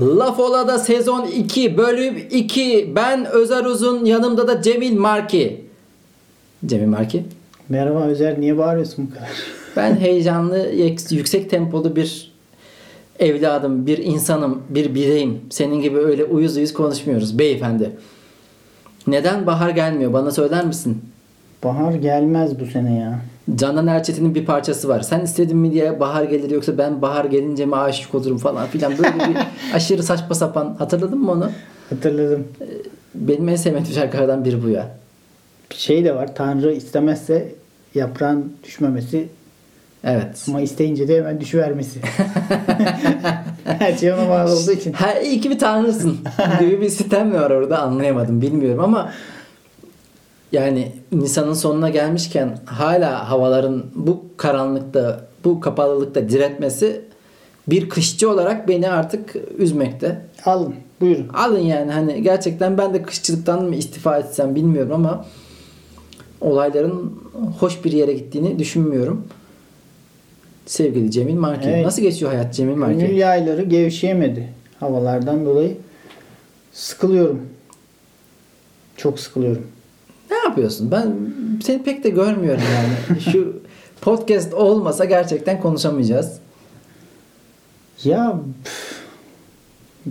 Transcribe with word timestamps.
Laf 0.00 0.40
Ola'da 0.40 0.78
sezon 0.78 1.26
2 1.26 1.78
bölüm 1.78 2.16
2 2.30 2.92
ben 2.96 3.24
Özer 3.24 3.64
Uzun 3.64 4.04
yanımda 4.04 4.48
da 4.48 4.62
Cemil 4.62 4.98
Marki. 4.98 5.64
Cemil 6.66 6.86
Marki. 6.86 7.24
Merhaba 7.68 8.04
Özer 8.04 8.40
niye 8.40 8.58
bağırıyorsun 8.58 9.06
bu 9.10 9.14
kadar? 9.14 9.28
Ben 9.76 9.96
heyecanlı, 9.96 10.68
yüksek 11.10 11.50
tempolu 11.50 11.96
bir 11.96 12.32
evladım, 13.18 13.86
bir 13.86 13.98
insanım, 13.98 14.62
bir 14.68 14.94
bireyim. 14.94 15.40
Senin 15.50 15.82
gibi 15.82 15.98
öyle 15.98 16.24
uyuz 16.24 16.56
uyuz 16.56 16.72
konuşmuyoruz 16.72 17.38
beyefendi. 17.38 17.90
Neden 19.06 19.46
bahar 19.46 19.70
gelmiyor 19.70 20.12
bana 20.12 20.30
söyler 20.30 20.66
misin? 20.66 21.02
Bahar 21.64 21.92
gelmez 21.92 22.60
bu 22.60 22.66
sene 22.66 22.98
ya. 22.98 23.20
Candan 23.56 23.86
Erçetin'in 23.86 24.34
bir 24.34 24.44
parçası 24.46 24.88
var. 24.88 25.00
Sen 25.00 25.20
istedin 25.20 25.56
mi 25.56 25.72
diye 25.72 26.00
bahar 26.00 26.24
gelir 26.24 26.50
yoksa 26.50 26.78
ben 26.78 27.02
bahar 27.02 27.24
gelince 27.24 27.66
mi 27.66 27.76
aşık 27.76 28.14
olurum 28.14 28.38
falan 28.38 28.66
filan. 28.66 28.92
Böyle 28.98 29.14
bir 29.14 29.36
aşırı 29.74 30.02
saçma 30.02 30.34
sapan. 30.34 30.76
Hatırladın 30.78 31.18
mı 31.18 31.32
onu? 31.32 31.50
Hatırladım. 31.90 32.48
Benim 33.14 33.48
en 33.48 33.56
sevmediğim 33.56 33.94
şarkılardan 33.94 34.44
biri 34.44 34.62
bu 34.64 34.68
ya. 34.68 34.88
Şey 35.70 36.04
de 36.04 36.14
var. 36.14 36.34
Tanrı 36.34 36.72
istemezse 36.72 37.54
yaprağın 37.94 38.52
düşmemesi 38.64 39.28
Evet. 40.04 40.44
ama 40.48 40.60
isteyince 40.60 41.08
de 41.08 41.18
hemen 41.18 41.40
düşüvermesi. 41.40 42.00
Her 43.64 43.96
şey 43.96 44.12
ona 44.12 44.28
bağlı 44.28 44.52
olduğu 44.52 44.72
için. 44.72 44.92
Ha, 44.92 45.12
iyi 45.20 45.40
ki 45.40 45.50
bir 45.50 45.58
tanrısın 45.58 46.18
gibi 46.60 46.80
bir 46.80 46.88
sistem 46.88 47.28
mi 47.28 47.34
var 47.34 47.50
orada 47.50 47.78
anlayamadım 47.78 48.42
bilmiyorum 48.42 48.84
ama 48.84 49.12
yani 50.52 50.92
Nisan'ın 51.12 51.52
sonuna 51.52 51.88
gelmişken 51.88 52.58
hala 52.64 53.30
havaların 53.30 53.84
bu 53.94 54.24
karanlıkta 54.36 55.28
bu 55.44 55.60
kapalılıkta 55.60 56.28
diretmesi 56.28 57.00
bir 57.68 57.88
kışçı 57.88 58.30
olarak 58.30 58.68
beni 58.68 58.90
artık 58.90 59.36
üzmekte. 59.58 60.20
Alın. 60.44 60.74
Buyurun. 61.00 61.28
Alın 61.28 61.58
yani 61.58 61.92
hani 61.92 62.22
gerçekten 62.22 62.78
ben 62.78 62.94
de 62.94 63.02
kışçılıktan 63.02 63.64
mı 63.64 63.74
istifa 63.74 64.18
etsem 64.18 64.54
bilmiyorum 64.54 64.92
ama 64.92 65.24
olayların 66.40 67.22
hoş 67.58 67.84
bir 67.84 67.92
yere 67.92 68.12
gittiğini 68.12 68.58
düşünmüyorum. 68.58 69.24
Sevgili 70.66 71.10
Cemil 71.10 71.34
Marki. 71.34 71.68
Evet. 71.68 71.84
Nasıl 71.84 72.02
geçiyor 72.02 72.32
hayat 72.32 72.54
Cemil 72.54 72.74
Marki? 72.74 72.98
Gönül 72.98 73.16
yayları 73.16 73.62
gevşeyemedi. 73.62 74.48
Havalardan 74.80 75.46
dolayı 75.46 75.76
sıkılıyorum. 76.72 77.40
Çok 78.96 79.20
sıkılıyorum. 79.20 79.66
Ne 80.38 80.48
yapıyorsun? 80.48 80.90
Ben 80.90 81.16
seni 81.64 81.82
pek 81.82 82.04
de 82.04 82.10
görmüyorum 82.10 82.62
yani. 82.74 83.20
Şu 83.32 83.56
podcast 84.00 84.54
olmasa 84.54 85.04
gerçekten 85.04 85.60
konuşamayacağız. 85.60 86.38
Ya 88.04 88.36
püf, 88.64 89.02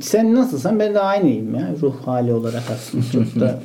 sen 0.05 0.36
nasılsan 0.36 0.80
ben 0.80 0.94
de 0.94 1.00
aynıyım 1.00 1.55
ya 1.55 1.70
ruh 1.81 1.95
hali 2.05 2.33
olarak 2.33 2.64
aslında 2.73 3.03
çok 3.11 3.39
da. 3.42 3.59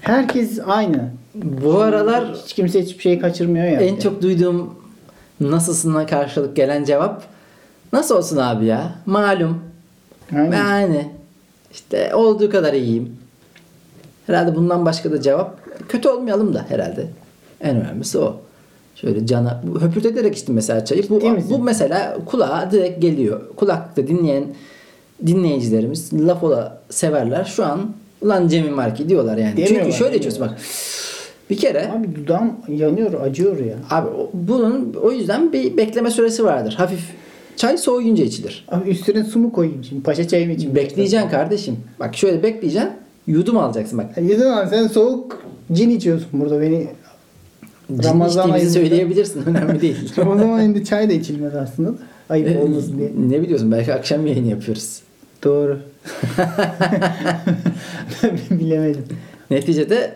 Herkes 0.00 0.60
aynı. 0.66 1.10
Bu 1.34 1.80
aralar 1.80 2.34
Hiç 2.44 2.52
kimse 2.52 2.82
hiçbir 2.82 3.02
şey 3.02 3.18
kaçırmıyor 3.18 3.66
ya. 3.66 3.80
en 3.80 3.96
çok 3.98 4.22
duyduğum 4.22 4.74
nasılsına 5.40 6.06
karşılık 6.06 6.56
gelen 6.56 6.84
cevap 6.84 7.22
nasıl 7.92 8.16
olsun 8.16 8.36
abi 8.36 8.64
ya? 8.66 8.94
Malum. 9.06 9.58
Aynen. 10.36 10.52
Yani 10.52 11.08
işte 11.72 12.14
olduğu 12.14 12.50
kadar 12.50 12.74
iyiyim. 12.74 13.16
Herhalde 14.26 14.56
bundan 14.56 14.86
başka 14.86 15.12
da 15.12 15.20
cevap 15.22 15.61
kötü 15.88 16.08
olmayalım 16.08 16.54
da 16.54 16.64
herhalde. 16.68 17.06
En 17.60 17.76
önemlisi 17.76 18.18
o. 18.18 18.36
Şöyle 18.96 19.26
cana 19.26 19.62
bu 19.66 19.80
höpürteterek 19.80 20.36
içtim 20.36 20.54
mesela 20.54 20.84
çayı. 20.84 21.08
Bu, 21.10 21.20
bu 21.50 21.58
mesela 21.58 22.16
kulağa 22.26 22.68
direkt 22.72 23.02
geliyor. 23.02 23.40
Kulaklıkta 23.56 24.06
dinleyen 24.08 24.44
dinleyicilerimiz 25.26 26.12
laf 26.12 26.42
ola 26.44 26.80
severler. 26.90 27.44
Şu 27.44 27.64
an 27.64 27.80
ulan 28.22 28.48
Cemil 28.48 28.70
Marki 28.70 29.08
diyorlar 29.08 29.36
yani. 29.36 29.56
Demiyorlar, 29.56 29.82
Çünkü 29.84 29.96
şöyle 29.96 30.16
içiyorsun 30.16 30.46
bak. 30.46 30.58
Bir 31.50 31.56
kere 31.56 31.92
Abi 31.92 32.14
dudağım 32.16 32.52
yanıyor, 32.68 33.20
acıyor 33.20 33.58
ya. 33.58 33.74
abi 33.90 34.08
bunun 34.32 34.94
o 35.02 35.12
yüzden 35.12 35.52
bir 35.52 35.76
bekleme 35.76 36.10
süresi 36.10 36.44
vardır. 36.44 36.74
Hafif 36.78 37.00
çay 37.56 37.78
soğuyunca 37.78 38.24
içilir. 38.24 38.64
Abi 38.68 38.90
üstüne 38.90 39.24
su 39.24 39.38
mu 39.38 39.52
koyayım 39.52 39.84
şimdi? 39.84 40.02
Paşa 40.02 40.28
çayı 40.28 40.46
mı 40.46 40.52
içeyim? 40.52 40.74
Bekleyeceksin 40.76 41.28
kardeşim. 41.28 41.76
Bak 42.00 42.16
şöyle 42.16 42.42
bekleyeceksin. 42.42 42.90
Yudum 43.26 43.58
alacaksın 43.58 43.98
bak. 43.98 44.06
Yedin 44.22 44.42
abi 44.44 44.70
sen 44.70 44.86
soğuk 44.86 45.42
cin 45.72 45.90
içiyorsun 45.90 46.28
burada 46.32 46.60
beni. 46.60 46.86
Ciddi 47.92 48.06
Ramazan 48.06 48.50
ayında- 48.50 48.70
söyleyebilirsin. 48.70 49.44
Önemli 49.46 49.80
değil. 49.80 50.12
o 50.18 50.38
zaman 50.38 50.60
şimdi 50.62 50.84
çay 50.84 51.08
da 51.08 51.12
içilmez 51.12 51.54
aslında. 51.54 51.88
da. 51.88 51.94
Ayıp 52.30 52.48
Ee, 52.48 52.58
olmasın 52.58 52.98
diye. 52.98 53.10
ne 53.28 53.42
biliyorsun? 53.42 53.72
Belki 53.72 53.94
akşam 53.94 54.26
yayını 54.26 54.46
yapıyoruz. 54.48 55.00
Doğru. 55.44 55.78
bilemedim. 58.50 59.04
Neticede 59.50 60.14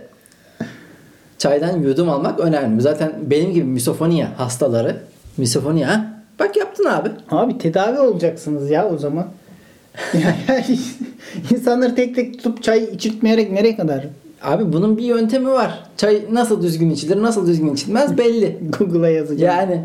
çaydan 1.38 1.78
yudum 1.80 2.10
almak 2.10 2.40
önemli. 2.40 2.82
Zaten 2.82 3.12
benim 3.26 3.52
gibi 3.52 3.64
misofoniya 3.64 4.38
hastaları 4.38 4.96
misofoniya? 5.36 6.16
Bak 6.38 6.56
yaptın 6.56 6.84
abi. 6.84 7.08
Abi 7.30 7.58
tedavi 7.58 7.98
olacaksınız 8.00 8.70
ya 8.70 8.88
o 8.88 8.98
zaman. 8.98 9.26
Yani 10.48 10.78
insanları 11.50 11.94
tek 11.94 12.14
tek 12.14 12.36
tutup 12.38 12.62
çay 12.62 12.84
içirtmeyerek 12.84 13.52
nereye 13.52 13.76
kadar? 13.76 14.06
Abi 14.46 14.72
bunun 14.72 14.98
bir 14.98 15.02
yöntemi 15.02 15.50
var. 15.50 15.80
Çay 15.96 16.22
nasıl 16.32 16.62
düzgün 16.62 16.90
içilir, 16.90 17.22
nasıl 17.22 17.46
düzgün 17.46 17.74
içilmez 17.74 18.18
belli. 18.18 18.58
Google'a 18.78 19.08
yazacağım. 19.10 19.58
Yani 19.58 19.82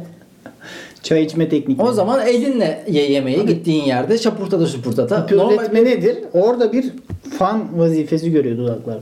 Çay 1.04 1.24
içme 1.24 1.50
teknikleri. 1.50 1.88
o 1.88 1.92
zaman 1.94 2.28
elinle 2.28 2.84
ye 2.88 3.12
yemeği 3.12 3.46
gittiğin 3.46 3.84
yerde 3.84 4.18
şapurtada 4.18 4.66
şupurtata. 4.66 5.28
Normal 5.32 5.50
Pürletme 5.58 5.86
nedir? 5.86 6.18
Orada 6.34 6.74
bir 6.74 6.94
fan 7.38 7.80
vazifesi 7.80 8.32
görüyor 8.32 8.58
dudaklar. 8.58 8.98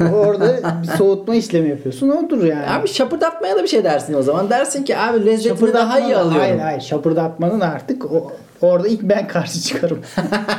Orada 0.14 0.56
bir 0.82 0.88
soğutma 0.88 1.34
işlemi 1.34 1.68
yapıyorsun. 1.68 2.08
Odur 2.08 2.44
yani. 2.44 2.66
Abi 2.70 2.88
şapırdatmaya 2.88 3.56
da 3.56 3.62
bir 3.62 3.68
şey 3.68 3.84
dersin 3.84 4.14
o 4.14 4.22
zaman. 4.22 4.50
Dersin 4.50 4.84
ki 4.84 4.98
abi 4.98 5.26
lezzetini 5.26 5.72
daha 5.72 6.00
iyi 6.00 6.16
alıyorum. 6.16 6.40
Hayır 6.40 6.58
hayır 6.58 6.80
şapırdatmanın 6.80 7.60
artık 7.60 8.12
o, 8.12 8.32
orada 8.60 8.88
ilk 8.88 9.02
ben 9.02 9.28
karşı 9.28 9.60
çıkarım. 9.60 9.98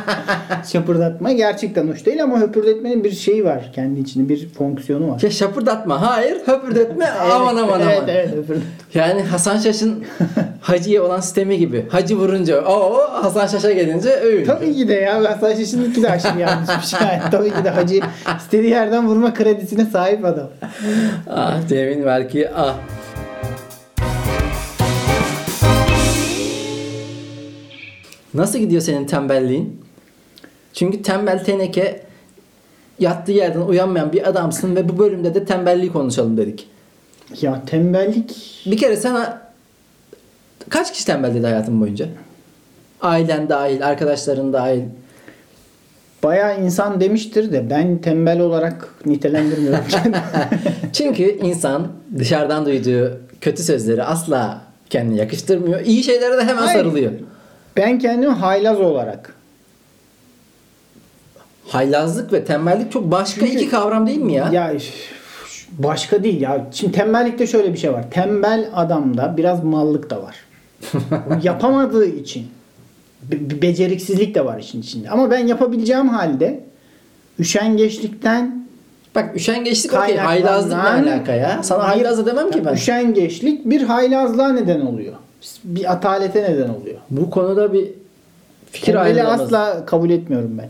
Şapırdatma 0.72 1.31
gerçekten 1.31 1.88
hoş 1.88 2.06
değil 2.06 2.23
ama 2.23 2.39
höpürdetmenin 2.39 3.03
bir 3.03 3.11
şeyi 3.11 3.45
var. 3.45 3.72
Kendi 3.75 4.00
içinde 4.00 4.29
bir 4.29 4.50
fonksiyonu 4.50 5.11
var. 5.11 5.19
Ya 5.22 5.29
şapırdatma 5.31 6.01
hayır, 6.01 6.38
höpürdetme 6.45 7.09
aman 7.31 7.55
aman 7.55 7.81
evet, 7.81 7.97
aman. 7.97 8.07
Evet 8.09 8.29
höpürdet- 8.29 8.61
Yani 8.94 9.22
Hasan 9.23 9.57
Şaş'ın 9.57 10.03
Hacı'ya 10.61 11.03
olan 11.03 11.19
sistemi 11.19 11.57
gibi. 11.57 11.85
Hacı 11.89 12.16
vurunca 12.17 12.61
o 12.66 12.97
Hasan 13.11 13.47
Şaş'a 13.47 13.72
gelince 13.72 14.09
öyle. 14.09 14.44
Tabii 14.44 14.75
ki 14.75 14.88
de 14.88 14.94
ya. 14.94 15.23
Ben 15.23 15.38
sadece 15.39 15.66
şimdiki 15.66 16.03
de 16.03 16.09
aşırı 16.11 16.39
yanlış 16.39 16.69
bir 16.81 16.85
şey. 16.88 17.00
Yani 17.07 17.22
tabii 17.31 17.50
ki 17.50 17.63
de 17.63 17.69
hacı 17.69 18.00
istediği 18.38 18.69
yerden 18.72 19.07
vurma 19.07 19.34
kredisine 19.34 19.85
sahip 19.85 20.25
adam. 20.25 20.50
Ah 21.29 21.67
Cemil 21.69 22.05
belki 22.05 22.50
ah. 22.55 22.75
Nasıl 28.35 28.59
gidiyor 28.59 28.81
senin 28.81 29.06
tembelliğin? 29.06 29.81
Çünkü 30.73 31.01
tembel 31.01 31.44
teneke 31.44 32.01
yattığı 33.00 33.31
yerden 33.31 33.62
uyanmayan 33.62 34.13
bir 34.13 34.29
adamsın 34.29 34.75
ve 34.75 34.90
bu 34.90 34.97
bölümde 35.00 35.35
de 35.35 35.46
tembelliği 35.46 35.91
konuşalım 35.91 36.38
dedik. 36.38 36.68
Ya 37.41 37.62
tembellik 37.66 38.62
Bir 38.66 38.78
kere 38.78 38.96
sana 38.96 39.41
kaç 40.69 40.94
kişi 40.94 41.06
tembel 41.06 41.34
dedi 41.34 41.46
hayatın 41.46 41.81
boyunca? 41.81 42.07
Ailen 43.01 43.50
dahil, 43.50 43.88
arkadaşların 43.88 44.53
dahil. 44.53 44.81
bayağı 46.23 46.63
insan 46.63 47.02
demiştir 47.02 47.52
de 47.52 47.69
ben 47.69 47.97
tembel 48.02 48.40
olarak 48.40 48.90
nitelendirmiyorum. 49.06 49.79
Çünkü 50.93 51.23
insan 51.23 51.88
dışarıdan 52.17 52.66
duyduğu 52.66 53.17
kötü 53.41 53.64
sözleri 53.64 54.03
asla 54.03 54.61
kendine 54.90 55.20
yakıştırmıyor. 55.20 55.79
İyi 55.81 56.03
şeylere 56.03 56.38
de 56.38 56.41
hemen 56.41 56.61
Hayır. 56.61 56.79
sarılıyor. 56.79 57.11
Ben 57.77 57.99
kendimi 57.99 58.33
haylaz 58.33 58.81
olarak 58.81 59.35
Haylazlık 61.67 62.33
ve 62.33 62.45
tembellik 62.45 62.91
çok 62.91 63.11
başka 63.11 63.39
Çünkü- 63.45 63.57
iki 63.57 63.69
kavram 63.69 64.07
değil 64.07 64.17
mi 64.17 64.33
ya? 64.33 64.49
Ya 64.53 64.73
başka 65.77 66.23
değil 66.23 66.41
ya. 66.41 66.67
Şimdi 66.72 66.93
tembellikte 66.93 67.47
şöyle 67.47 67.73
bir 67.73 67.77
şey 67.77 67.93
var. 67.93 68.11
Tembel 68.11 68.69
adamda 68.75 69.33
biraz 69.37 69.63
mallık 69.63 70.09
da 70.09 70.23
var. 70.23 70.35
Yapamadığı 71.43 72.05
için 72.05 72.47
be- 73.23 73.49
be- 73.49 73.61
beceriksizlik 73.61 74.35
de 74.35 74.45
var 74.45 74.59
işin 74.59 74.81
içinde. 74.81 75.09
Ama 75.09 75.31
ben 75.31 75.47
yapabileceğim 75.47 76.09
halde 76.09 76.59
üşengeçlikten 77.39 78.66
Bak 79.16 79.35
üşengeçlik 79.35 79.93
okey. 79.93 80.01
Kaynaklanan- 80.16 80.25
Haylazlık 80.25 80.78
ne 80.78 81.11
alaka 81.11 81.31
ya? 81.33 81.63
Sana 81.63 81.87
haylaz 81.87 82.17
da 82.17 82.25
demem 82.25 82.51
ki 82.51 82.66
ben. 82.66 82.73
üşengeçlik 82.73 83.66
bir 83.69 83.81
haylazlığa 83.81 84.49
neden 84.49 84.81
oluyor. 84.81 85.13
Bir 85.64 85.91
atalete 85.91 86.43
neden 86.43 86.70
oluyor. 86.70 86.97
Bu 87.09 87.29
konuda 87.29 87.73
bir 87.73 87.90
fikir 88.72 88.93
Tembeli 88.93 89.23
asla 89.23 89.85
kabul 89.85 90.09
etmiyorum 90.09 90.58
ben. 90.58 90.70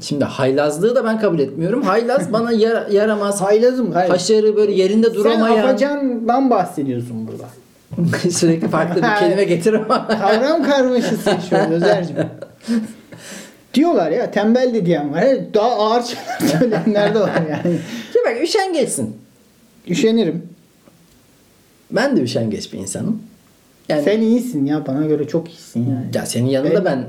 Şimdi 0.00 0.24
haylazlığı 0.24 0.94
da 0.94 1.04
ben 1.04 1.20
kabul 1.20 1.38
etmiyorum. 1.38 1.82
Haylaz 1.82 2.32
bana 2.32 2.52
yar- 2.52 2.86
yaramaz. 2.90 3.40
Haylazım. 3.40 3.92
Hayır. 3.92 4.10
Haşarı 4.10 4.56
böyle 4.56 4.72
yerinde 4.72 5.06
Sen 5.06 5.14
duramayan. 5.14 5.56
afacandan 5.68 6.50
bahsediyorsun 6.50 7.28
burada. 7.28 7.44
Sürekli 8.30 8.68
farklı 8.68 9.02
bir 9.02 9.14
kelime 9.18 9.44
getir 9.44 9.74
ama. 9.74 10.08
Kavram 10.20 10.62
karmaşası 10.62 11.30
şu 11.50 11.56
an 11.58 11.72
Özer'cim. 11.72 12.16
Diyorlar 13.74 14.10
ya 14.10 14.30
tembel 14.30 14.74
de 14.74 14.86
diyen 14.86 15.12
var. 15.12 15.24
Daha 15.54 15.70
ağır 15.70 16.02
şeyler 16.02 16.58
söyleyenler 16.58 17.14
de 17.14 17.20
var 17.20 17.42
yani. 17.50 17.76
Ki 18.12 18.18
bak 18.26 18.42
üşengeçsin. 18.42 19.16
Üşenirim. 19.88 20.42
Ben 21.90 22.16
de 22.16 22.20
üşengeç 22.20 22.72
bir 22.72 22.78
insanım. 22.78 23.22
Yani 23.88 24.02
Sen 24.02 24.20
iyisin 24.20 24.66
ya 24.66 24.86
bana 24.86 25.06
göre 25.06 25.28
çok 25.28 25.48
iyisin 25.50 25.80
yani. 25.80 26.06
ya 26.14 26.26
senin 26.26 26.48
yanında 26.48 26.84
ben, 26.84 27.04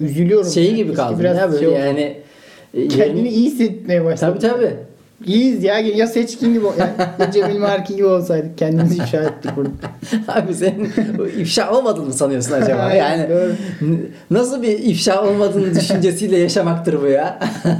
Üzülüyorum. 0.00 0.50
şey 0.50 0.64
Yani. 0.64 0.76
gibi 0.76 0.88
Keşke 0.88 1.02
kaldım 1.02 1.20
biraz 1.20 1.36
ya 1.36 1.52
böyle 1.52 1.64
şey 1.64 1.74
yani 1.74 2.16
e, 2.74 2.88
Kendini 2.88 3.28
iyi 3.28 3.50
hissetmeye 3.50 4.04
başladın. 4.04 4.38
Tabii 4.40 4.52
tabii. 4.52 4.76
İyiyiz 5.26 5.64
ya. 5.64 5.78
Ya 5.78 6.06
Seçkin 6.06 6.54
gibi 6.54 6.64
ya, 6.78 6.94
ya 7.18 7.30
Cemil 7.32 7.58
Marki 7.58 7.96
gibi 7.96 8.06
olsaydık 8.06 8.58
kendimizi 8.58 8.96
ifşa 8.96 9.22
ettik 9.22 9.50
burada. 9.56 9.70
Abi 10.40 10.54
senin 10.54 10.90
o 11.20 11.26
ifşa 11.26 11.70
olmadığını 11.72 12.06
mı 12.06 12.12
sanıyorsun 12.12 12.52
acaba? 12.52 12.92
Yani 12.92 13.26
nasıl 14.30 14.62
bir 14.62 14.78
ifşa 14.78 15.22
olmadığını 15.22 15.74
düşüncesiyle 15.74 16.38
yaşamaktır 16.38 17.02
bu 17.02 17.06
ya? 17.06 17.38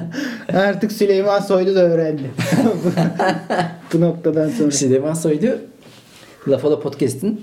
Artık 0.55 0.93
Süleyman 0.93 1.41
Soylu 1.41 1.75
da 1.75 1.81
öğrendi. 1.83 2.23
Bu 3.93 4.01
noktadan 4.01 4.49
sonra. 4.49 4.71
Süleyman 4.71 5.15
Soylu 5.15 5.49
Lafola 6.49 6.81
Podcast'in 6.81 7.41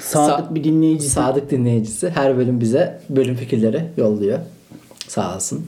Sadık 0.00 0.46
Sa- 0.50 0.54
bir 0.54 0.64
dinleyicisi. 0.64 1.10
sadık 1.10 1.50
dinleyicisi. 1.50 2.10
Her 2.10 2.36
bölüm 2.36 2.60
bize 2.60 3.00
bölüm 3.10 3.34
fikirleri 3.36 3.84
yolluyor. 3.96 4.38
Sağ 5.08 5.36
olsun. 5.36 5.66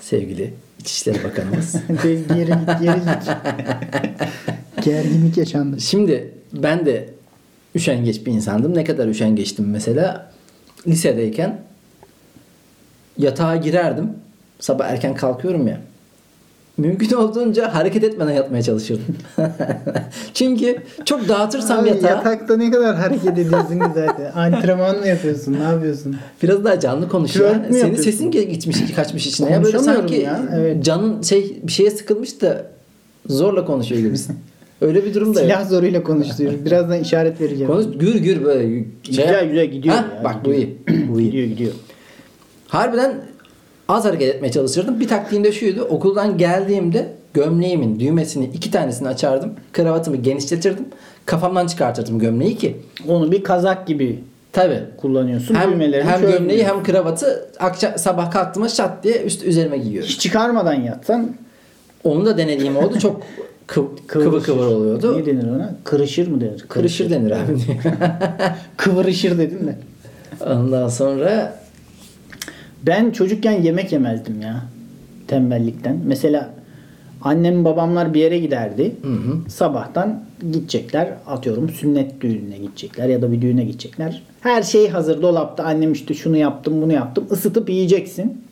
Sevgili 0.00 0.54
İçişleri 0.80 1.24
Bakanımız. 1.24 1.72
geri 2.02 2.46
git 2.46 2.80
geri 2.82 3.00
git. 3.00 3.30
Gerginlik 4.84 5.36
yaşandı. 5.36 5.80
Şimdi 5.80 6.34
ben 6.52 6.86
de 6.86 7.08
üşengeç 7.74 8.26
bir 8.26 8.32
insandım. 8.32 8.74
Ne 8.74 8.84
kadar 8.84 9.06
üşengeçtim 9.08 9.70
mesela? 9.70 10.30
Lisedeyken 10.86 11.60
yatağa 13.18 13.56
girerdim. 13.56 14.10
Sabah 14.60 14.86
erken 14.86 15.14
kalkıyorum 15.14 15.68
ya. 15.68 15.80
Mümkün 16.76 17.16
olduğunca 17.16 17.74
hareket 17.74 18.04
etmeden 18.04 18.32
yatmaya 18.32 18.62
çalışırdım. 18.62 19.16
Çünkü 20.34 20.76
çok 21.04 21.28
dağıtırsam 21.28 21.80
Abi, 21.80 21.88
yatağı 21.88 22.10
yatakta 22.10 22.56
ne 22.56 22.70
kadar 22.70 22.96
hareket 22.96 23.38
ediyorsun 23.38 23.78
ki 23.78 23.86
zaten. 23.94 24.32
Antrenman 24.34 24.98
mı 24.98 25.06
yapıyorsun? 25.06 25.52
Ne 25.52 25.62
yapıyorsun? 25.62 26.16
biraz 26.42 26.64
daha 26.64 26.80
canlı 26.80 27.08
konuşuyor. 27.08 27.50
Twerk 27.50 27.70
mi 27.70 27.78
Senin 27.78 27.94
sesin 27.94 28.30
gitmiş 28.30 28.94
kaçmış 28.96 29.26
içine. 29.26 29.50
Ya 29.50 29.64
böyle 29.64 29.78
sanki 29.78 30.14
ya, 30.14 30.42
evet. 30.54 30.84
canın 30.84 31.22
şey 31.22 31.58
bir 31.62 31.72
şeye 31.72 31.90
sıkılmış 31.90 32.40
da 32.40 32.66
zorla 33.28 33.64
konuşuyor 33.64 34.00
gibisin. 34.00 34.36
Öyle 34.80 35.04
bir 35.04 35.14
durum 35.14 35.34
da 35.34 35.40
yok. 35.40 35.50
Silah 35.50 35.68
zoruyla 35.68 36.02
konuşturuyoruz. 36.02 36.64
Birazdan 36.64 37.00
işaret 37.00 37.40
vereceğim. 37.40 37.72
Konuş 37.72 37.86
gür 37.98 38.14
gür 38.14 38.44
böyle. 38.44 38.68
şey 38.68 38.86
güzel 39.08 39.48
güzel 39.48 39.66
gidiyor. 39.66 39.94
Ha, 39.94 40.06
ya, 40.16 40.24
bak 40.24 40.44
bu 40.44 40.52
gidiyor. 40.52 40.68
iyi. 40.88 41.08
Bu 41.08 41.20
iyi. 41.20 41.26
Gidiyor 41.26 41.46
gidiyor. 41.48 41.72
Harbiden 42.68 43.14
az 43.88 44.04
hareket 44.04 44.34
etmeye 44.34 44.52
çalışırdım. 44.52 45.00
Bir 45.00 45.08
taktiğim 45.08 45.44
de 45.44 45.52
şuydu. 45.52 45.82
Okuldan 45.82 46.38
geldiğimde 46.38 47.08
gömleğimin 47.34 48.00
düğmesini 48.00 48.44
iki 48.54 48.70
tanesini 48.70 49.08
açardım. 49.08 49.52
Kravatımı 49.72 50.16
genişletirdim. 50.16 50.84
Kafamdan 51.26 51.66
çıkartırdım 51.66 52.18
gömleği 52.18 52.56
ki. 52.56 52.76
Onu 53.08 53.32
bir 53.32 53.44
kazak 53.44 53.86
gibi 53.86 54.18
Tabi. 54.52 54.80
kullanıyorsun. 54.96 55.54
Hem, 55.54 55.72
Düğmelerini 55.72 56.10
hem 56.10 56.20
gömleği 56.20 56.64
hem 56.66 56.82
kravatı 56.82 57.48
akşam, 57.58 57.98
sabah 57.98 58.30
kalktığımda 58.30 58.68
şat 58.68 59.04
diye 59.04 59.22
üst 59.22 59.44
üzerime 59.44 59.78
giyiyorum. 59.78 60.08
hiç 60.08 60.20
çıkarmadan 60.20 60.74
yatsan 60.74 61.30
Onu 62.04 62.26
da 62.26 62.38
denediğim 62.38 62.76
oldu. 62.76 62.98
Çok 62.98 63.22
kıv, 63.66 63.84
kıvır 64.06 64.42
kıvır 64.42 64.66
oluyordu. 64.66 65.18
Ne 65.18 65.26
denir 65.26 65.50
ona? 65.50 65.74
Kırışır 65.84 66.28
mı 66.28 66.40
denir? 66.40 66.64
Kırışır 66.68 67.10
denir 67.10 67.30
abi. 67.30 67.56
Kıvırışır 68.76 69.38
dedin 69.38 69.66
de. 69.66 69.76
Ondan 70.46 70.88
sonra 70.88 71.58
Ben 72.86 73.10
çocukken 73.10 73.62
yemek 73.62 73.92
yemezdim 73.92 74.40
ya. 74.40 74.64
Tembellikten. 75.28 76.00
Mesela 76.06 76.50
annem 77.22 77.64
babamlar 77.64 78.14
bir 78.14 78.20
yere 78.20 78.38
giderdi. 78.38 78.94
hı 79.02 79.08
hı. 79.08 79.50
Sabahtan 79.50 80.24
gidecekler. 80.52 81.12
Atıyorum 81.26 81.68
sünnet 81.68 82.20
düğününe 82.20 82.58
gidecekler 82.58 83.08
ya 83.08 83.22
da 83.22 83.32
bir 83.32 83.40
düğüne 83.40 83.64
gidecekler. 83.64 84.22
Her 84.40 84.62
şey 84.62 84.88
hazır 84.88 85.22
dolapta. 85.22 85.64
Annem 85.64 85.92
işte 85.92 86.14
şunu 86.14 86.36
yaptım 86.36 86.82
bunu 86.82 86.92
yaptım. 86.92 87.26
Isıtıp 87.32 87.70
yiyeceksin. 87.70 88.44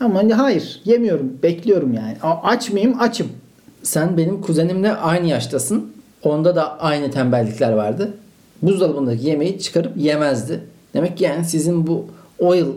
Ama 0.00 0.22
hayır 0.36 0.80
yemiyorum. 0.84 1.32
Bekliyorum 1.42 1.94
yani. 1.94 2.16
Aç 2.22 2.70
mıyım? 2.70 3.00
Açım. 3.00 3.26
sen 3.82 4.16
benim 4.16 4.40
kuzenimle 4.40 4.92
aynı 4.92 5.26
yaştasın. 5.26 5.92
Onda 6.22 6.56
da 6.56 6.80
aynı 6.80 7.10
tembellikler 7.10 7.72
vardı. 7.72 8.14
Buzdolabındaki 8.62 9.26
yemeği 9.26 9.58
çıkarıp 9.58 9.96
yemezdi. 9.96 10.60
Demek 10.94 11.16
ki 11.16 11.24
yani 11.24 11.44
sizin 11.44 11.86
bu 11.86 12.06
o 12.38 12.54
yıl 12.54 12.74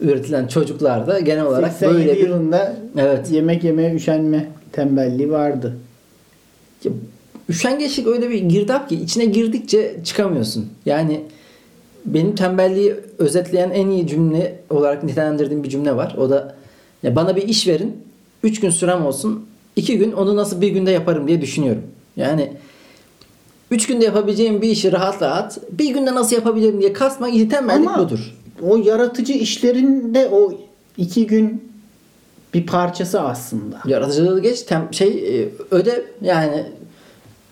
üretilen 0.00 0.46
çocuklarda 0.46 1.20
genel 1.20 1.44
olarak 1.44 1.72
87 1.72 1.94
böyle 1.94 2.16
bir 2.16 2.28
yılında 2.28 2.76
Evet. 2.98 3.30
yemek 3.30 3.64
yemeye 3.64 3.94
üşenme 3.94 4.48
tembelliği 4.72 5.30
vardı. 5.30 5.76
Ya, 6.84 6.92
üşengeçlik 7.48 8.06
öyle 8.06 8.30
bir 8.30 8.38
girdap 8.38 8.88
ki 8.88 8.96
içine 8.96 9.24
girdikçe 9.24 9.96
çıkamıyorsun. 10.04 10.68
Yani 10.86 11.20
benim 12.04 12.34
tembelliği 12.34 12.94
özetleyen 13.18 13.70
en 13.70 13.88
iyi 13.88 14.06
cümle 14.06 14.58
olarak 14.70 15.04
nitelendirdiğim 15.04 15.62
bir 15.62 15.68
cümle 15.68 15.96
var. 15.96 16.14
O 16.18 16.30
da 16.30 16.54
ya 17.02 17.16
bana 17.16 17.36
bir 17.36 17.42
iş 17.42 17.68
verin. 17.68 17.96
3 18.42 18.60
gün 18.60 18.70
sürem 18.70 19.06
olsun. 19.06 19.46
2 19.76 19.98
gün 19.98 20.12
onu 20.12 20.36
nasıl 20.36 20.60
bir 20.60 20.68
günde 20.68 20.90
yaparım 20.90 21.28
diye 21.28 21.40
düşünüyorum. 21.40 21.82
Yani 22.16 22.52
3 23.70 23.86
günde 23.86 24.04
yapabileceğim 24.04 24.62
bir 24.62 24.68
işi 24.68 24.92
rahat 24.92 25.22
rahat 25.22 25.58
bir 25.72 25.90
günde 25.94 26.14
nasıl 26.14 26.36
yapabilirim 26.36 26.80
diye 26.80 26.92
kasmak 26.92 27.32
tembellik 27.50 27.88
Ama 27.88 27.98
budur. 27.98 28.34
O 28.62 28.76
yaratıcı 28.76 29.32
işlerin 29.32 30.14
de 30.14 30.28
o 30.28 30.52
iki 30.96 31.26
gün 31.26 31.70
bir 32.54 32.66
parçası 32.66 33.20
aslında. 33.20 33.80
Yaratıcılığı 33.86 34.42
geç 34.42 34.62
tem, 34.62 34.88
şey 34.94 35.42
e, 35.42 35.48
ödev 35.70 36.02
yani 36.22 36.66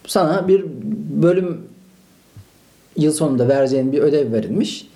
sana 0.07 0.49
bir 0.49 0.65
bölüm 1.23 1.61
yıl 2.97 3.13
sonunda 3.13 3.49
vereceğin 3.49 3.93
bir 3.93 3.99
ödev 3.99 4.33
verilmiş 4.33 4.89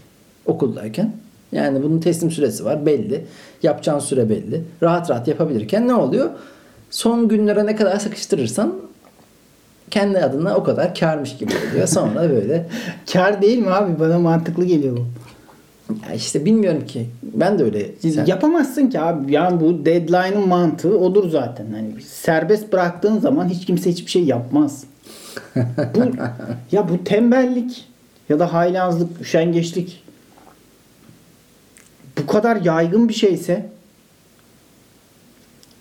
okuldayken. 0.47 1.17
Yani 1.53 1.83
bunun 1.83 2.01
teslim 2.01 2.31
süresi 2.31 2.65
var 2.65 2.87
belli. 2.87 3.25
Yapacağın 3.63 3.99
süre 3.99 4.29
belli. 4.29 4.65
Rahat 4.83 5.11
rahat 5.11 5.29
yapabilirken 5.29 5.89
ne 5.89 5.95
oluyor? 5.95 6.31
Son 6.91 7.29
günlere 7.29 7.67
ne 7.67 7.77
kadar 7.77 7.99
sıkıştırırsan 7.99 8.75
kendi 9.91 10.19
adına 10.19 10.57
o 10.57 10.65
kadar 10.65 10.95
karmış 10.95 11.37
gibi 11.37 11.53
oluyor. 11.71 11.87
Sonra 11.87 12.31
böyle 12.31 12.69
Kar 13.13 13.43
değil 13.43 13.59
mi 13.59 13.71
abi? 13.71 14.01
Bana 14.01 14.19
mantıklı 14.19 14.65
geliyor 14.65 14.97
bu. 14.97 15.07
Ya 16.09 16.15
işte 16.15 16.45
bilmiyorum 16.45 16.87
ki. 16.87 17.07
Ben 17.23 17.59
de 17.59 17.65
öyle. 17.65 17.87
Sen- 17.99 18.27
Yapamazsın 18.27 18.87
ki 18.91 19.01
abi. 19.01 19.33
Yani 19.33 19.61
bu 19.61 19.85
deadline'ın 19.87 20.49
mantığı 20.49 20.99
odur 20.99 21.31
zaten. 21.31 21.67
Hani 21.73 22.03
serbest 22.03 22.73
bıraktığın 22.73 23.19
zaman 23.19 23.49
hiç 23.49 23.67
kimse 23.67 23.91
hiçbir 23.91 24.11
şey 24.11 24.25
yapmaz. 24.25 24.85
bu, 25.95 26.01
ya 26.73 26.89
bu 26.89 27.05
tembellik 27.05 27.85
ya 28.29 28.39
da 28.39 28.53
haylazlık, 28.53 29.21
üşengeçlik 29.21 30.03
bu 32.23 32.27
kadar 32.27 32.57
yaygın 32.57 33.09
bir 33.09 33.15
şeyse 33.15 33.67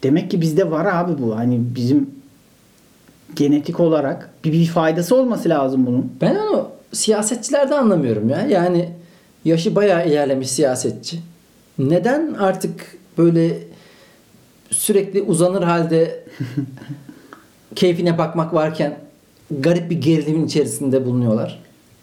demek 0.03 0.31
ki 0.31 0.41
bizde 0.41 0.71
var 0.71 0.85
abi 0.85 1.21
bu. 1.21 1.37
Hani 1.37 1.59
bizim 1.75 2.09
genetik 3.35 3.79
olarak 3.79 4.29
bir, 4.43 4.51
bir 4.53 4.65
faydası 4.65 5.15
olması 5.15 5.49
lazım 5.49 5.85
bunun. 5.85 6.11
Ben 6.21 6.35
onu 6.35 6.69
siyasetçilerde 6.93 7.75
anlamıyorum 7.75 8.29
ya. 8.29 8.41
Yani 8.41 8.89
yaşı 9.45 9.75
bayağı 9.75 10.07
ilerlemiş 10.07 10.51
siyasetçi. 10.51 11.19
Neden 11.79 12.33
artık 12.33 12.97
böyle 13.17 13.59
sürekli 14.71 15.21
uzanır 15.21 15.63
halde 15.63 16.23
keyfine 17.75 18.17
bakmak 18.17 18.53
varken 18.53 18.99
garip 19.59 19.89
bir 19.89 20.01
gerilimin 20.01 20.45
içerisinde 20.45 21.05
bulunuyorlar? 21.05 21.61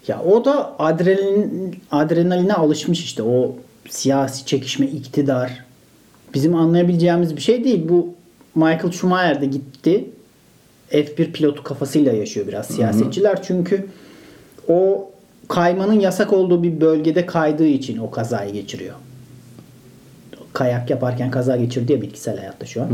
Ya 0.08 0.22
o 0.22 0.44
da 0.44 0.76
adrenalin, 0.78 1.76
adrenaline 1.90 2.54
alışmış 2.54 3.04
işte 3.04 3.22
o 3.22 3.56
siyasi 3.88 4.46
çekişme, 4.46 4.86
iktidar. 4.86 5.64
Bizim 6.34 6.54
anlayabileceğimiz 6.54 7.36
bir 7.36 7.40
şey 7.40 7.64
değil. 7.64 7.88
Bu 7.88 8.14
Michael 8.54 8.90
Schumacher 8.90 9.40
de 9.40 9.46
gitti. 9.46 10.10
F1 10.92 11.32
pilotu 11.32 11.62
kafasıyla 11.62 12.12
yaşıyor 12.12 12.46
biraz 12.46 12.66
siyasetçiler. 12.66 13.42
Çünkü 13.42 13.86
o 14.68 15.10
kaymanın 15.48 16.00
yasak 16.00 16.32
olduğu 16.32 16.62
bir 16.62 16.80
bölgede 16.80 17.26
kaydığı 17.26 17.66
için 17.66 17.98
o 17.98 18.10
kazayı 18.10 18.52
geçiriyor. 18.52 18.94
Kayak 20.52 20.90
yaparken 20.90 21.30
kaza 21.30 21.56
geçirdi 21.56 21.92
ya 21.92 22.02
bitkisel 22.02 22.38
hayatta 22.38 22.66
şu 22.66 22.82
an. 22.82 22.88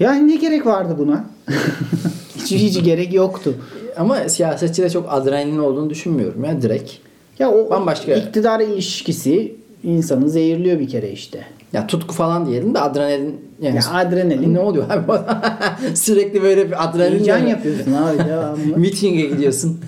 Yani 0.00 0.28
ne 0.28 0.36
gerek 0.36 0.66
vardı 0.66 0.94
buna? 0.98 1.24
hiç, 2.36 2.52
hiç 2.52 2.84
gerek 2.84 3.14
yoktu. 3.14 3.54
Ama 3.96 4.28
siyasetçide 4.28 4.90
çok 4.90 5.06
adrenalin 5.12 5.58
olduğunu 5.58 5.90
düşünmüyorum 5.90 6.44
ya 6.44 6.62
direkt. 6.62 6.92
Ya 7.38 7.50
o 7.50 7.70
Bambaşka. 7.70 8.14
iktidar 8.14 8.60
ilişkisi 8.60 9.54
insanı 9.84 10.30
zehirliyor 10.30 10.78
bir 10.78 10.88
kere 10.88 11.10
işte. 11.10 11.44
Ya 11.72 11.86
tutku 11.86 12.14
falan 12.14 12.46
diyelim 12.46 12.74
de 12.74 12.80
adrenalin 12.80 13.40
yani 13.60 13.76
Ya 13.76 13.82
adrenalin 13.92 14.54
ne 14.54 14.60
oluyor 14.60 14.90
abi? 14.90 15.12
Sürekli 15.94 16.42
böyle 16.42 16.66
bir 16.66 16.84
adrenalin 16.84 17.14
heyecan 17.14 17.46
yapıyorsun 17.46 17.92
abi 17.92 18.18
devamlı. 18.18 18.58
Mitinge 18.76 19.26
gidiyorsun. 19.26 19.80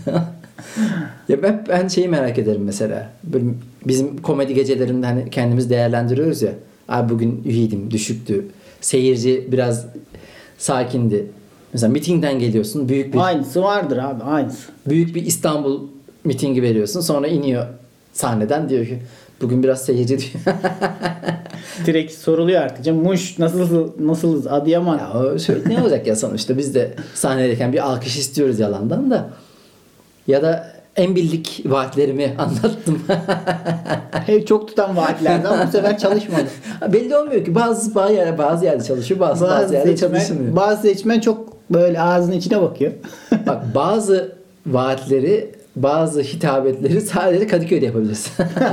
Ya 1.29 1.43
ben, 1.43 1.65
ben 1.69 1.89
şeyi 1.89 2.09
merak 2.09 2.39
ederim 2.39 2.63
mesela. 2.65 3.11
Böyle 3.25 3.45
bizim 3.87 4.23
komedi 4.23 4.55
gecelerinde 4.55 5.07
hani 5.07 5.31
kendimiz 5.31 5.71
değerlendiriyoruz 5.71 6.43
ya. 6.43 6.53
Abi 6.89 7.13
bugün 7.15 7.43
iyiydim, 7.45 7.91
düşüktü. 7.91 8.47
Seyirci 8.81 9.49
biraz 9.53 9.87
sakindi. 10.59 11.27
Mesela 11.73 11.93
mitingden 11.93 12.39
geliyorsun. 12.39 12.89
Büyük 12.89 13.15
bir 13.15 13.19
Aynısı 13.19 13.63
vardır 13.63 13.97
abi 13.99 14.23
aynısı. 14.23 14.59
büyük 14.89 15.15
bir 15.15 15.27
İstanbul 15.27 15.81
mitingi 16.25 16.63
veriyorsun. 16.63 17.01
Sonra 17.01 17.27
iniyor 17.29 17.67
sahneden 18.13 18.69
diyor 18.69 18.87
ki 18.87 18.99
bugün 19.41 19.63
biraz 19.63 19.85
seyirci 19.85 20.19
diyor. 20.19 20.45
Direkt 21.87 22.13
soruluyor 22.13 22.63
artık. 22.63 22.85
Canım, 22.85 23.03
Muş 23.03 23.39
nasıl 23.39 23.91
nasılız 24.01 24.47
Adıyaman. 24.47 24.99
ya 24.99 25.13
o 25.13 25.39
şöyle 25.39 25.69
ne 25.69 25.83
olacak 25.83 26.07
ya 26.07 26.17
sonuçta 26.17 26.59
biz 26.59 26.75
de 26.75 26.95
sahnedeyken 27.15 27.73
bir 27.73 27.87
alkış 27.91 28.17
istiyoruz 28.19 28.59
yalandan 28.59 29.11
da. 29.11 29.31
Ya 30.27 30.43
da 30.43 30.74
en 30.97 31.17
bildik 31.17 31.63
vaatlerimi 31.67 32.35
anlattım. 32.39 33.03
Hep 34.27 34.47
çok 34.47 34.69
tutan 34.69 34.97
vaatlerdi 34.97 35.49
ama 35.49 35.67
bu 35.67 35.71
sefer 35.71 35.99
çalışmadı. 35.99 36.45
Belli 36.93 37.17
olmuyor 37.17 37.45
ki 37.45 37.55
bazı 37.55 37.95
bazı 37.95 38.15
yerde, 38.15 38.39
bazı 38.39 38.65
yerde 38.65 38.85
çalışıyor 38.85 39.21
bazı 39.21 39.45
bazı, 39.45 39.63
Bazı 39.63 39.75
yerde 39.75 39.97
seçmen, 39.97 40.19
çalışmıyor. 40.19 40.57
bazı 40.57 40.83
seçmen 40.83 41.21
çok 41.21 41.55
böyle 41.71 42.01
ağzının 42.01 42.37
içine 42.37 42.63
bakıyor. 42.63 42.93
Bak 43.47 43.75
bazı 43.75 44.33
vaatleri 44.67 45.51
bazı 45.77 46.23
hitabetleri 46.23 47.01
sadece 47.01 47.47
Kadıköy'de 47.47 47.93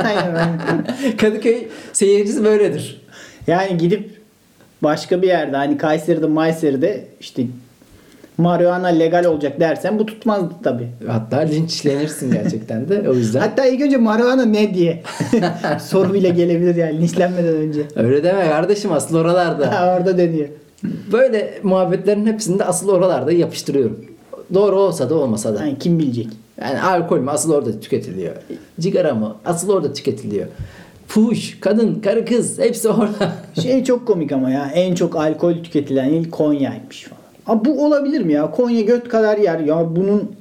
aynen. 0.06 0.60
Kadıköy 1.18 1.68
seyircisi 1.94 2.44
böyledir. 2.44 3.02
yani 3.48 3.78
gidip 3.78 4.22
başka 4.84 5.22
bir 5.22 5.28
yerde 5.28 5.56
hani 5.58 5.78
Kayseri'de 5.78 6.26
Mayseri'de 6.28 7.06
işte 7.20 7.44
marihuana 8.38 8.88
legal 8.88 9.26
olacak 9.26 9.60
dersen 9.60 10.00
bu 10.00 10.06
tutmazdı 10.06 10.54
tabi. 10.64 10.88
Hatta 11.08 11.38
linçlenirsin 11.38 12.32
gerçekten 12.32 12.90
de 12.90 13.10
o 13.10 13.14
yüzden. 13.14 13.40
Hatta 13.40 13.66
ilk 13.66 13.82
önce 13.82 13.98
marihuana 13.98 14.46
ne 14.46 14.74
diye 14.74 15.04
soru 15.82 16.14
bile 16.14 16.30
gelebilir 16.30 16.76
yani 16.76 17.02
linçlenmeden 17.02 17.56
önce. 17.56 17.82
Öyle 17.96 18.24
deme 18.24 18.50
kardeşim 18.50 18.92
asıl 18.92 19.18
oralarda. 19.18 19.96
Orada 19.98 20.18
deniyor. 20.18 20.48
Böyle 21.12 21.60
muhabbetlerin 21.64 22.26
hepsini 22.26 22.60
de 22.60 22.66
asıl 22.66 22.90
oralarda 22.90 23.32
yapıştırıyorum. 23.32 24.06
Doğru 24.54 24.80
olsa 24.80 25.10
da 25.10 25.16
olmasa 25.16 25.56
da. 25.56 25.66
Yani 25.66 25.80
kim 25.80 26.00
bilecek? 26.00 26.28
Yani 26.62 26.82
alkol 26.82 27.20
mü 27.20 27.32
asıl 27.32 27.54
orada 27.54 27.80
tüketiliyor. 27.80 28.36
Cigara 28.80 29.14
mı 29.14 29.36
asıl 29.46 29.70
orada 29.70 29.94
tüketiliyor. 29.94 30.48
Fuş, 31.08 31.58
kadın, 31.60 32.00
karı 32.04 32.26
kız 32.26 32.60
hepsi 32.60 32.90
orada. 32.90 33.34
Şey 33.62 33.84
çok 33.84 34.08
komik 34.08 34.32
ama 34.32 34.52
ya 34.52 34.72
en 34.74 34.96
çok 34.96 35.16
alkol 35.16 35.54
tüketilen 35.54 36.10
il 36.10 36.30
Konya'ymış 36.30 37.04
falan. 37.04 37.21
Abi 37.48 37.66
bu 37.66 37.86
olabilir 37.86 38.22
mi 38.22 38.34
ya? 38.34 38.52
Konya 38.52 38.82
göt 38.82 39.10
kadar 39.10 39.38
yer. 39.38 39.60
Ya 39.60 39.96
bunun 39.96 40.32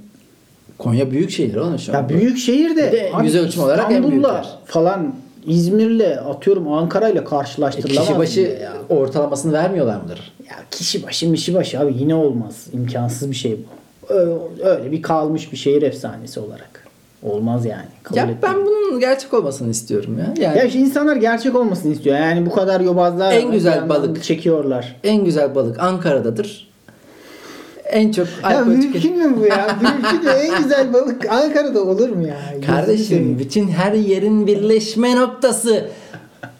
Konya 0.78 1.10
büyük 1.10 1.30
şehir 1.30 1.56
onun 1.56 1.76
şu 1.76 1.92
an. 1.92 1.96
ya 1.96 2.08
büyük 2.08 2.38
şehir 2.38 2.76
de 2.76 2.92
de 2.92 3.10
abi 3.14 3.26
yüz 3.26 3.36
ölçüm 3.36 3.62
olarak 3.62 3.90
en 3.92 3.96
İstanbul'la 3.96 4.12
büyükler. 4.12 4.48
falan 4.64 5.14
İzmir'le 5.46 6.16
atıyorum 6.30 6.72
Ankara'yla 6.72 7.24
karşılaştırılamaz. 7.24 8.06
Kişi 8.06 8.18
başı 8.18 8.40
ya. 8.40 8.72
ortalamasını 8.88 9.52
vermiyorlar 9.52 10.00
mıdır? 10.00 10.32
Ya 10.48 10.54
kişi 10.70 11.06
başı 11.06 11.28
mişi 11.30 11.54
başı 11.54 11.80
abi 11.80 11.94
yine 11.98 12.14
olmaz. 12.14 12.66
İmkansız 12.72 13.30
bir 13.30 13.36
şey 13.36 13.56
bu. 13.56 14.14
Öyle 14.64 14.92
bir 14.92 15.02
kalmış 15.02 15.52
bir 15.52 15.56
şehir 15.56 15.82
efsanesi 15.82 16.40
olarak. 16.40 16.86
Olmaz 17.22 17.66
yani. 17.66 17.84
Kabul 18.02 18.16
Ya 18.18 18.24
etmiyorum. 18.24 18.58
ben 18.60 18.66
bunun 18.66 19.00
gerçek 19.00 19.34
olmasını 19.34 19.70
istiyorum 19.70 20.18
ya. 20.18 20.44
Yani 20.46 20.58
Ya 20.58 20.64
işte 20.64 20.78
insanlar 20.78 21.16
gerçek 21.16 21.56
olmasını 21.56 21.92
istiyor. 21.92 22.16
Yani 22.16 22.46
bu 22.46 22.50
kadar 22.50 22.80
yobazlar 22.80 23.32
En 23.32 23.50
güzel 23.52 23.88
balık. 23.88 24.22
çekiyorlar. 24.22 24.96
en 25.04 25.24
güzel 25.24 25.54
balık 25.54 25.78
Ankara'dadır. 25.80 26.69
En 27.90 28.12
çok 28.12 28.26
Ya 28.42 28.58
alkol 28.58 28.70
mümkün 28.70 29.16
mü 29.18 29.36
bu 29.40 29.46
ya? 29.46 29.78
Mümkün 29.82 30.24
mü? 30.24 30.30
En 30.30 30.62
güzel 30.62 30.92
balık 30.92 31.30
Ankara'da 31.30 31.82
olur 31.82 32.08
mu 32.08 32.26
ya? 32.26 32.36
Kardeşim 32.66 33.06
seveyim. 33.06 33.38
bütün 33.38 33.68
her 33.68 33.92
yerin 33.92 34.46
birleşme 34.46 35.16
noktası. 35.16 35.88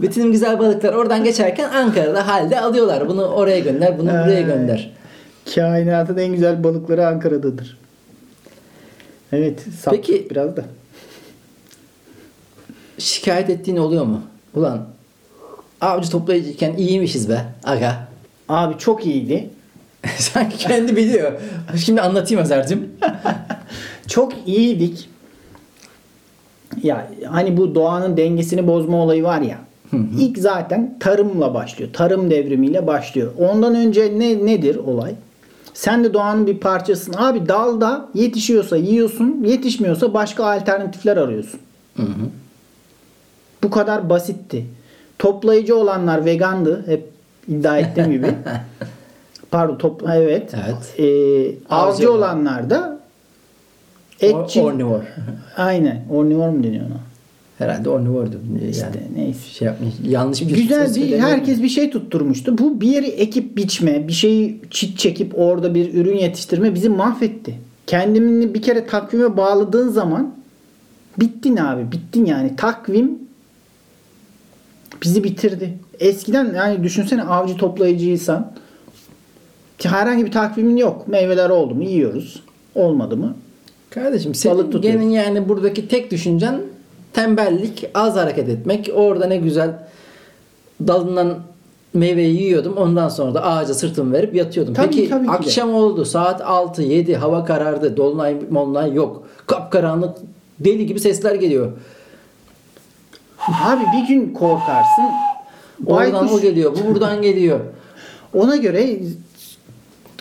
Bütün 0.01 0.33
güzel 0.33 0.59
balıklar 0.59 0.93
oradan 0.95 1.25
geçerken 1.25 1.71
Ankara'da 1.71 2.27
halde 2.29 2.61
alıyorlar. 2.61 3.09
Bunu 3.09 3.27
oraya 3.27 3.59
gönder, 3.59 3.99
bunu 3.99 4.09
buraya 4.09 4.37
Ay. 4.37 4.45
gönder. 4.47 4.93
Kainatın 5.55 6.17
en 6.19 6.33
güzel 6.33 6.65
balıkları 6.65 7.07
Ankara'dadır. 7.07 7.79
Evet. 9.33 9.61
Saptık 9.81 10.05
Peki- 10.07 10.31
biraz 10.31 10.57
da. 10.57 10.65
Şikayet 12.99 13.51
ettiğin 13.51 13.77
oluyor 13.77 14.05
mu? 14.05 14.23
Ulan 14.55 14.87
avcı 15.81 16.11
toplayıcıyken 16.11 16.77
iyiymişiz 16.77 17.29
be 17.29 17.45
aga. 17.65 18.09
Abi 18.49 18.79
çok 18.79 19.07
iyiydi. 19.07 19.51
Sanki 20.19 20.59
kendi 20.59 20.97
biliyor. 20.97 21.33
Şimdi 21.77 22.01
anlatayım 22.01 22.43
Azer'cim. 22.43 22.89
Çok 24.07 24.33
iyiydik. 24.47 25.09
Ya 26.83 27.11
hani 27.31 27.57
bu 27.57 27.75
doğanın 27.75 28.17
dengesini 28.17 28.67
bozma 28.67 28.97
olayı 28.97 29.23
var 29.23 29.41
ya. 29.41 29.59
İlk 30.19 30.39
zaten 30.39 30.97
tarımla 31.01 31.55
başlıyor. 31.55 31.91
Tarım 31.93 32.31
devrimiyle 32.31 32.87
başlıyor. 32.87 33.33
Ondan 33.39 33.75
önce 33.75 34.19
ne 34.19 34.47
nedir 34.47 34.77
olay? 34.77 35.15
Sen 35.75 36.05
de 36.05 36.15
doğanın 36.15 36.47
bir 36.47 36.59
parçasısın. 36.59 37.15
Abi 37.17 37.49
dalda 37.49 38.09
yetişiyorsa 38.15 38.77
yiyorsun, 38.77 39.45
yetişmiyorsa 39.45 40.15
başka 40.15 40.45
alternatifler 40.45 41.17
arıyorsun. 41.17 41.61
Bu 43.63 43.71
kadar 43.71 44.11
basitti. 44.11 44.67
Toplayıcı 45.19 45.77
olanlar 45.77 46.25
vegandı. 46.25 46.85
Hep 46.87 47.09
iddia 47.49 47.79
ettiğim 47.79 48.13
gibi. 48.13 48.27
Pardon 49.51 49.79
top 49.79 50.03
evet. 50.15 50.55
Evet. 50.55 50.99
Ee, 50.99 51.47
avcı, 51.71 51.95
Avcı 51.95 52.13
olanlar 52.13 52.71
da 52.71 53.01
Or- 54.23 54.45
etçi. 54.45 54.61
Ornivor. 54.63 55.01
Aynen. 55.57 56.03
Ornivor 56.11 56.49
mu 56.49 56.65
deniyor 56.65 56.87
ona? 56.87 57.01
Herhalde 57.59 57.91
ornivordu. 57.91 58.41
Yani 58.61 58.71
İşte 58.71 58.89
neyse. 59.17 59.49
şey 59.51 59.67
yapmış. 59.67 59.95
Yanlış 60.09 60.41
bir 60.41 60.47
Güzel 60.57 60.85
bir 60.89 60.93
söylemiyorum. 60.95 61.25
herkes 61.27 61.63
bir 61.63 61.69
şey 61.69 61.91
tutturmuştu. 61.91 62.59
Bu 62.59 62.81
bir 62.81 62.89
yeri 62.89 63.07
ekip 63.07 63.57
biçme, 63.57 64.09
bir 64.09 64.13
şeyi 64.13 64.61
çit 64.71 64.99
çekip 64.99 65.39
orada 65.39 65.75
bir 65.75 65.95
ürün 65.95 66.17
yetiştirme 66.17 66.75
bizi 66.75 66.89
mahvetti. 66.89 67.55
Kendini 67.87 68.55
bir 68.55 68.63
kere 68.63 68.87
takvime 68.87 69.37
bağladığın 69.37 69.89
zaman 69.89 70.35
bittin 71.21 71.57
abi. 71.57 71.93
Bittin 71.93 72.25
yani. 72.25 72.57
Takvim 72.57 73.19
bizi 75.03 75.25
bitirdi. 75.25 75.79
Eskiden 76.01 76.55
yani 76.55 76.83
düşünsene 76.85 77.23
avcı 77.23 77.57
toplayıcıysan 77.57 78.53
herhangi 79.89 80.27
bir 80.27 80.33
takvimin 80.33 80.77
yok. 80.77 81.09
Meyveler 81.09 81.51
oldu 81.51 81.75
mu 81.75 81.85
yiyoruz. 81.85 82.43
Olmadı 82.75 83.17
mı? 83.17 83.35
Kardeşim 83.91 84.35
senin 84.35 84.71
gene 84.81 85.13
yani 85.13 85.49
buradaki 85.49 85.89
tek 85.89 86.11
düşüncen 86.11 86.61
tembellik, 87.13 87.87
az 87.95 88.17
hareket 88.17 88.49
etmek. 88.49 88.91
Orada 88.95 89.27
ne 89.27 89.37
güzel 89.37 89.71
dalından 90.87 91.39
meyveyi 91.95 92.43
yiyordum. 92.43 92.77
Ondan 92.77 93.09
sonra 93.09 93.35
da 93.35 93.45
ağaca 93.45 93.75
sırtımı 93.75 94.13
verip 94.13 94.35
yatıyordum. 94.35 94.75
Tabii, 94.75 94.87
Peki 94.87 95.09
tabii 95.09 95.27
ki 95.27 95.33
de. 95.33 95.37
akşam 95.37 95.75
oldu. 95.75 96.05
Saat 96.05 96.41
6, 96.43 96.83
7 96.83 97.17
hava 97.17 97.45
karardı. 97.45 97.97
Dolunay 97.97 98.37
molunay 98.51 98.95
yok. 98.95 99.23
Kapkaranlık 99.47 100.17
deli 100.61 100.87
gibi 100.87 101.01
sesler 101.01 101.35
geliyor. 101.35 101.73
Abi 103.65 103.81
bir 103.97 104.09
gün 104.09 104.33
korkarsın. 104.35 105.05
Oradan 105.87 106.13
baykuş- 106.27 106.33
o 106.33 106.41
geliyor. 106.41 106.77
Bu 106.77 106.95
buradan 106.95 107.23
geliyor. 107.23 107.61
Ona 108.35 108.57
göre 108.57 108.99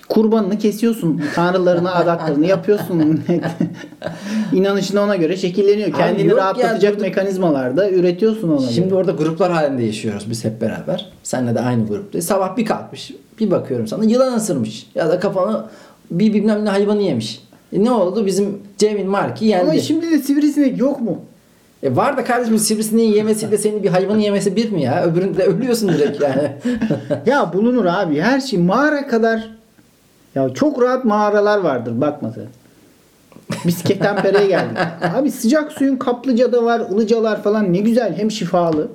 kurbanını 0.10 0.58
kesiyorsun. 0.58 1.22
Tanrılarına 1.36 1.92
adaklarını 1.96 2.46
yapıyorsun. 2.46 3.22
İnanışını 4.54 5.01
ona 5.01 5.16
göre 5.16 5.38
şekilleniyor. 5.38 5.92
Kendini 5.94 6.30
ya, 6.30 6.36
rahatlatacak 6.36 6.94
durduk- 6.94 7.01
mekanizmalarda 7.01 7.92
üretiyorsun 7.92 8.50
ona 8.50 8.68
Şimdi 8.68 8.89
göre. 8.89 9.00
orada 9.00 9.12
gruplar 9.12 9.51
halinde 9.51 9.84
yaşıyoruz 9.84 10.30
biz 10.30 10.46
hep 10.46 10.62
beraber. 10.62 11.12
Senle 11.24 11.56
de 11.56 11.60
aynı 11.60 11.88
gruptayız. 11.88 12.25
Sabah 12.25 12.58
bir 12.58 12.66
kalkmış. 12.66 13.12
Bir 13.39 13.51
bakıyorum 13.51 13.88
sana 13.88 14.04
yılan 14.06 14.34
ısırmış. 14.38 14.88
Ya 14.96 15.10
da 15.10 15.20
kafanı 15.20 15.66
bir 16.12 16.34
bilmem 16.34 16.66
ne 16.66 16.70
hayvanı 16.70 17.01
yemiş. 17.01 17.44
E 17.74 17.84
ne 17.84 17.92
oldu? 17.92 18.25
Bizim 18.25 18.58
Cem'in 18.78 19.08
marki 19.10 19.46
yendi. 19.46 19.72
Ama 19.72 19.80
şimdi 19.80 20.12
de 20.12 20.20
sivrisinek 20.20 20.80
yok 20.80 21.01
mu? 21.01 21.22
E 21.84 21.96
var 21.96 22.18
da 22.18 22.24
kardeşim 22.24 22.60
sivrisineğin 22.60 23.13
yemesiyle 23.13 23.58
senin 23.58 23.84
bir 23.84 23.89
hayvanın 23.89 24.20
yemesi 24.20 24.56
bir 24.56 24.72
mi 24.72 24.84
ya? 24.84 25.04
Öbüründe 25.06 25.44
ölüyorsun 25.44 25.89
direkt 25.89 26.22
yani. 26.22 26.51
Ya 27.25 27.54
bulunur 27.54 27.86
abi. 27.86 28.22
Her 28.22 28.39
şey 28.39 28.60
mağara 28.60 29.08
kadar 29.08 29.50
ya 30.36 30.54
çok 30.54 30.82
rahat 30.82 31.06
mağaralar 31.06 31.58
vardır. 31.58 32.02
Bakma 32.02 32.32
sen. 32.32 32.46
Biz 33.66 33.84
Ketenpere'ye 33.84 34.48
geldik. 34.48 34.78
Abi 35.16 35.32
sıcak 35.32 35.72
suyun 35.72 35.96
Kaplıca'da 35.96 36.64
var, 36.64 36.82
Ilıcalar 36.92 37.44
falan 37.44 37.74
ne 37.74 37.78
güzel 37.78 38.18
hem 38.18 38.32
şifalı. 38.32 38.88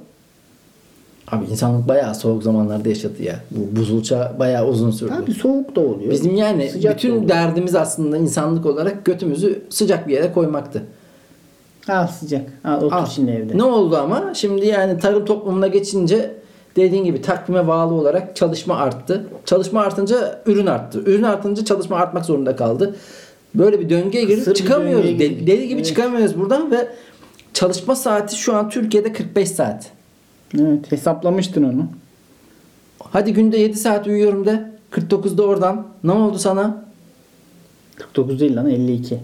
Abi 1.29 1.45
insanlık 1.45 1.89
bayağı 1.89 2.15
soğuk 2.15 2.43
zamanlarda 2.43 2.89
yaşadı 2.89 3.23
ya. 3.23 3.41
Bu 3.51 3.77
buzul 3.77 4.03
çağ 4.03 4.37
bayağı 4.39 4.67
uzun 4.69 4.91
sürdü. 4.91 5.13
Abi 5.23 5.33
soğuk 5.35 5.77
da 5.77 5.81
oluyor. 5.81 6.11
Bizim 6.11 6.37
yani 6.37 6.71
sıcak 6.71 6.97
bütün 6.97 7.11
oluyor. 7.11 7.29
derdimiz 7.29 7.75
aslında 7.75 8.17
insanlık 8.17 8.67
olarak 8.67 9.05
götümüzü 9.05 9.63
sıcak 9.71 10.09
bir 10.09 10.13
yere 10.15 10.33
koymaktı. 10.33 10.83
Al 11.89 12.07
sıcak. 12.07 12.43
Al 12.65 12.83
otur 12.83 12.97
Al. 12.97 13.07
şimdi 13.07 13.31
evde. 13.31 13.59
Ne 13.59 13.63
oldu 13.63 13.97
ama? 13.97 14.35
Şimdi 14.35 14.67
yani 14.67 14.99
tarım 14.99 15.25
toplumuna 15.25 15.67
geçince 15.67 16.35
dediğin 16.77 17.05
gibi 17.05 17.23
takvime 17.23 17.69
bağlı 17.69 17.95
olarak 17.95 18.37
çalışma 18.37 18.77
arttı. 18.77 19.27
Çalışma 19.45 19.81
artınca 19.83 20.43
ürün 20.47 20.67
arttı. 20.67 20.99
Ürün 21.07 21.23
artınca 21.23 21.65
çalışma 21.65 21.97
artmak 21.97 22.25
zorunda 22.25 22.57
kaldı. 22.57 22.97
Böyle 23.55 23.81
bir 23.81 23.91
döngüye 23.91 24.25
girip 24.25 24.39
Kısır 24.39 24.55
çıkamıyoruz. 24.55 25.05
döngüye 25.11 25.31
Deli, 25.31 25.47
deli 25.47 25.63
gibi 25.69 25.75
Evet. 25.77 25.87
çıkamıyoruz 25.87 26.39
buradan 26.39 26.71
ve 26.71 26.89
çalışma 27.53 27.97
saati 27.97 28.37
şu 28.37 28.55
an 28.57 28.71
Türkiye'de 28.71 29.13
45 29.13 29.49
saat. 29.51 29.91
Evet 30.61 30.93
hesaplamıştın 30.93 31.63
onu. 31.65 31.87
Hadi 33.01 33.33
günde 33.33 33.57
7 33.59 33.77
saat 33.79 34.07
uyuyorum 34.07 34.47
de. 34.47 34.71
49'da 34.93 35.43
oradan. 35.43 35.87
Ne 36.05 36.13
oldu 36.13 36.39
sana? 36.39 36.85
49 37.97 38.41
değil 38.41 38.57
lan 38.57 38.71
52. 38.71 39.19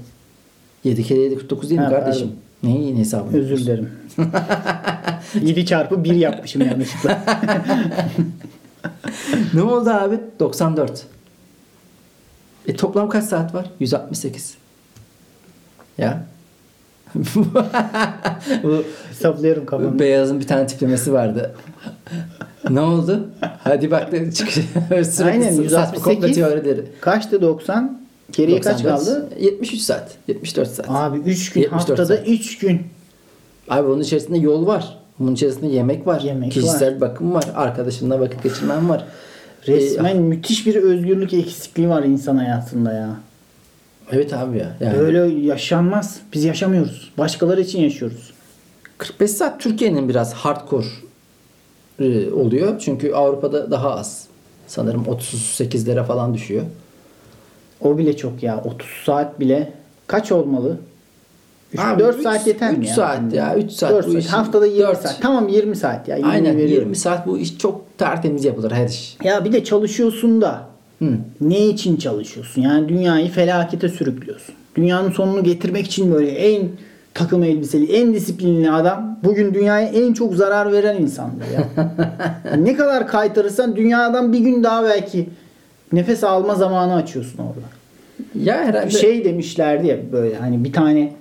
7 0.84 1.02
kere 1.04 1.18
7 1.20 1.38
49 1.38 1.70
değil 1.70 1.80
mi 1.80 1.84
Ha, 1.86 1.90
kardeşim? 1.90 2.26
pardon. 2.28 2.40
Neyin 2.62 2.96
hesabı? 2.96 3.36
Özür 3.36 3.56
dilerim. 3.56 3.90
7 5.42 5.66
çarpı 5.66 6.04
1 6.04 6.14
yapmışım 6.14 6.62
yanlışlıkla. 6.62 7.24
ne 9.54 9.62
oldu 9.62 9.90
abi? 9.90 10.20
94. 10.40 11.06
E 12.68 12.76
toplam 12.76 13.08
kaç 13.08 13.24
saat 13.24 13.54
var? 13.54 13.66
168. 13.80 14.54
Ya. 15.98 16.24
Bu 18.62 18.84
Hesaplıyorum 19.08 19.66
kafamda. 19.66 19.98
beyazın 19.98 20.40
bir 20.40 20.46
tane 20.46 20.66
tiplemesi 20.66 21.12
vardı. 21.12 21.54
ne 22.70 22.80
oldu? 22.80 23.28
Hadi 23.64 23.90
bak 23.90 24.12
dedi 24.12 24.34
çık. 24.34 24.48
Sürekli 24.88 25.24
Aynen, 25.24 25.48
saçma 25.50 25.62
168. 25.62 26.04
komplo 26.04 26.32
teorileri. 26.32 26.84
Kaçtı 27.00 27.42
90? 27.42 27.99
Geriye 28.32 28.60
kaç 28.60 28.84
94, 28.84 28.98
kaldı? 29.04 29.28
73 29.40 29.80
saat. 29.80 30.16
74 30.28 30.68
saat. 30.68 30.86
Abi 30.90 31.18
3 31.18 31.52
gün 31.52 31.60
74 31.60 31.90
haftada 31.90 32.16
saat. 32.16 32.28
3 32.28 32.58
gün. 32.58 32.80
Abi 33.68 33.88
bunun 33.88 34.00
içerisinde 34.02 34.38
yol 34.38 34.66
var. 34.66 34.98
Bunun 35.18 35.34
içerisinde 35.34 35.66
yemek 35.66 36.06
var. 36.06 36.20
Yemek 36.20 36.52
kişisel 36.52 37.00
bakım 37.00 37.34
var. 37.34 37.44
Arkadaşınla 37.54 38.20
vakit 38.20 38.42
geçirmen 38.42 38.88
var. 38.88 39.04
Resmen 39.66 40.16
Ee, 40.16 40.20
müthiş 40.20 40.66
bir 40.66 40.74
özgürlük 40.74 41.34
eksikliği 41.34 41.88
var 41.88 42.02
insan 42.02 42.36
hayatında 42.36 42.92
ya. 42.92 43.16
evet 44.12 44.34
abi 44.34 44.58
ya. 44.58 44.76
Yani 44.80 44.96
Öyle 44.96 45.18
yaşanmaz. 45.46 46.20
Biz 46.32 46.44
yaşamıyoruz. 46.44 47.10
Başkaları 47.18 47.60
için 47.60 47.80
yaşıyoruz. 47.80 48.30
45 48.98 49.30
saat 49.30 49.60
Türkiye'nin 49.60 50.08
biraz 50.08 50.32
hardcore 50.34 50.86
e, 51.98 52.30
oluyor. 52.30 52.78
Çünkü 52.80 53.12
Avrupa'da 53.12 53.70
daha 53.70 53.90
az. 53.94 54.26
Sanırım 54.66 55.04
38'lere 55.04 56.04
falan 56.04 56.34
düşüyor. 56.34 56.62
O 57.80 57.98
bile 57.98 58.16
çok 58.16 58.42
ya. 58.42 58.62
30 58.64 58.88
saat 59.06 59.40
bile 59.40 59.72
kaç 60.06 60.32
olmalı? 60.32 60.76
Abi 61.78 62.00
4 62.02 62.16
üç- 62.16 62.22
saat 62.22 62.46
yeter 62.46 62.72
mi 62.72 62.78
üç 62.78 62.88
ya? 62.88 62.94
saat 62.94 63.32
ya, 63.32 63.56
üç 63.56 63.72
saat 63.72 63.90
4 63.92 64.06
bu 64.06 64.12
saat. 64.12 64.20
işin- 64.22 64.30
Haftada 64.30 64.66
20 64.66 64.80
dört. 64.88 64.98
saat. 65.02 65.18
Tamam 65.22 65.48
20 65.48 65.76
saat 65.76 66.08
ya. 66.08 66.16
20 66.16 66.30
Aynen 66.30 66.56
veriyorum. 66.56 66.84
20 66.88 66.96
saat 66.96 67.26
bu 67.26 67.38
iş 67.38 67.58
çok 67.58 67.98
tertemiz 67.98 68.44
yapılır 68.44 68.70
her 68.70 68.88
iş. 68.88 69.16
Ya 69.24 69.44
bir 69.44 69.52
de 69.52 69.64
çalışıyorsun 69.64 70.40
da 70.40 70.62
Hı. 70.98 71.08
ne 71.40 71.66
için 71.66 71.96
çalışıyorsun? 71.96 72.62
Yani 72.62 72.88
dünyayı 72.88 73.28
felakete 73.30 73.88
sürüklüyorsun. 73.88 74.54
Dünyanın 74.76 75.10
sonunu 75.10 75.44
getirmek 75.44 75.86
için 75.86 76.12
böyle 76.14 76.30
en 76.30 76.68
takım 77.14 77.42
elbiseli, 77.42 77.92
en 77.92 78.14
disiplinli 78.14 78.70
adam 78.70 79.18
bugün 79.24 79.54
dünyaya 79.54 79.88
en 79.88 80.12
çok 80.12 80.34
zarar 80.34 80.72
veren 80.72 80.96
insandır 81.02 81.44
ya. 81.54 81.68
ne 82.58 82.76
kadar 82.76 83.08
kaytarırsan 83.08 83.76
dünyadan 83.76 84.32
bir 84.32 84.38
gün 84.38 84.62
daha 84.64 84.84
belki 84.84 85.28
nefes 85.92 86.24
alma 86.24 86.54
zamanı 86.54 86.94
açıyorsun 86.94 87.38
orada. 87.38 87.66
Ya 88.44 88.64
herhalde 88.64 88.90
Şey 88.90 89.24
demişlerdi 89.24 89.86
ya 89.86 89.96
böyle 90.12 90.36
hani 90.36 90.64
bir 90.64 90.72
tane 90.72 91.12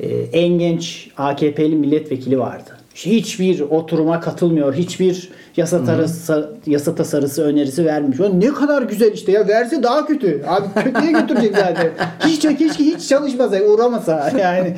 e, 0.00 0.08
en 0.32 0.48
genç 0.48 1.10
AKP'li 1.16 1.76
milletvekili 1.76 2.38
vardı. 2.38 2.70
Hiçbir 2.94 3.60
oturuma 3.60 4.20
katılmıyor. 4.20 4.74
Hiçbir 4.74 5.28
yasa 5.56 5.84
tarısı, 5.84 6.50
yasa 6.66 6.94
tasarısı 6.94 7.42
önerisi 7.42 7.84
vermiş. 7.84 8.20
O 8.20 8.40
ne 8.40 8.46
kadar 8.46 8.82
güzel 8.82 9.12
işte 9.12 9.32
ya 9.32 9.48
verse 9.48 9.82
daha 9.82 10.06
kötü. 10.06 10.44
Abi 10.46 10.66
kötüye 10.84 11.12
götürecek 11.12 11.56
zaten. 11.56 11.90
Hiç 12.26 12.42
keşke 12.42 12.84
hiç 12.84 13.08
çalışmasa, 13.08 13.62
uğramasa 13.62 14.32
yani. 14.40 14.74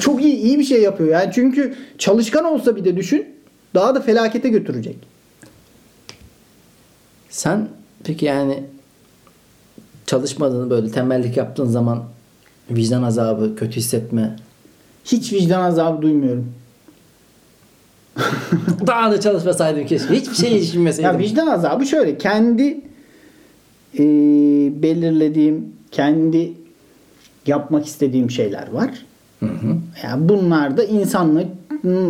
Çok 0.00 0.22
iyi 0.22 0.36
iyi 0.36 0.58
bir 0.58 0.64
şey 0.64 0.82
yapıyor 0.82 1.10
yani. 1.10 1.30
Çünkü 1.34 1.74
çalışkan 1.98 2.44
olsa 2.44 2.76
bir 2.76 2.84
de 2.84 2.96
düşün 2.96 3.26
daha 3.74 3.94
da 3.94 4.00
felakete 4.00 4.48
götürecek. 4.48 4.96
sen 7.30 7.68
peki 8.04 8.26
yani 8.26 8.64
çalışmadığını 10.06 10.70
böyle 10.70 10.90
tembellik 10.90 11.36
yaptığın 11.36 11.66
zaman 11.66 12.04
vicdan 12.70 13.02
azabı, 13.02 13.56
kötü 13.56 13.76
hissetme. 13.76 14.36
Hiç 15.04 15.32
vicdan 15.32 15.62
azabı 15.62 16.02
duymuyorum. 16.02 16.52
Daha 18.86 19.10
da 19.10 19.20
çalışmasaydım 19.20 19.86
keşke. 19.86 20.14
Hiçbir 20.14 20.34
şey 20.34 20.60
düşünmeseydim. 20.60 21.12
Ya 21.12 21.18
vicdan 21.18 21.46
azabı 21.46 21.86
şöyle 21.86 22.18
kendi 22.18 22.80
e, 23.94 24.02
belirlediğim 24.82 25.72
kendi 25.90 26.52
yapmak 27.46 27.86
istediğim 27.86 28.30
şeyler 28.30 28.72
var. 28.72 28.90
Hı 29.40 29.46
hı. 29.46 29.76
Yani 30.02 30.28
bunlar 30.28 30.76
da 30.76 30.84
insanlık 30.84 31.46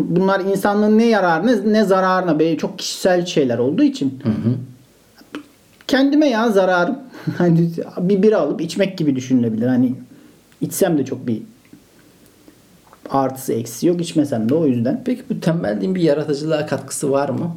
bunlar 0.08 0.40
insanlığın 0.40 0.98
ne 0.98 1.06
yararına 1.06 1.56
ne 1.56 1.84
zararına 1.84 2.38
böyle 2.38 2.56
çok 2.56 2.78
kişisel 2.78 3.26
şeyler 3.26 3.58
olduğu 3.58 3.82
için 3.82 4.18
Hı 4.22 4.28
hı. 4.28 4.54
Kendime 5.88 6.28
ya 6.28 6.50
zararım. 6.50 6.98
Hani 7.38 7.70
bir 7.98 8.22
bira 8.22 8.38
alıp 8.38 8.60
içmek 8.60 8.98
gibi 8.98 9.16
düşünülebilir. 9.16 9.66
Hani 9.66 9.94
içsem 10.60 10.98
de 10.98 11.04
çok 11.04 11.26
bir 11.26 11.42
artısı 13.10 13.52
eksisi 13.52 13.86
yok 13.86 14.00
içmesem 14.00 14.48
de 14.48 14.54
o 14.54 14.66
yüzden. 14.66 15.02
Peki 15.04 15.22
bu 15.30 15.40
tembelliğin 15.40 15.94
bir 15.94 16.00
yaratıcılığa 16.02 16.66
katkısı 16.66 17.10
var 17.10 17.28
mı? 17.28 17.56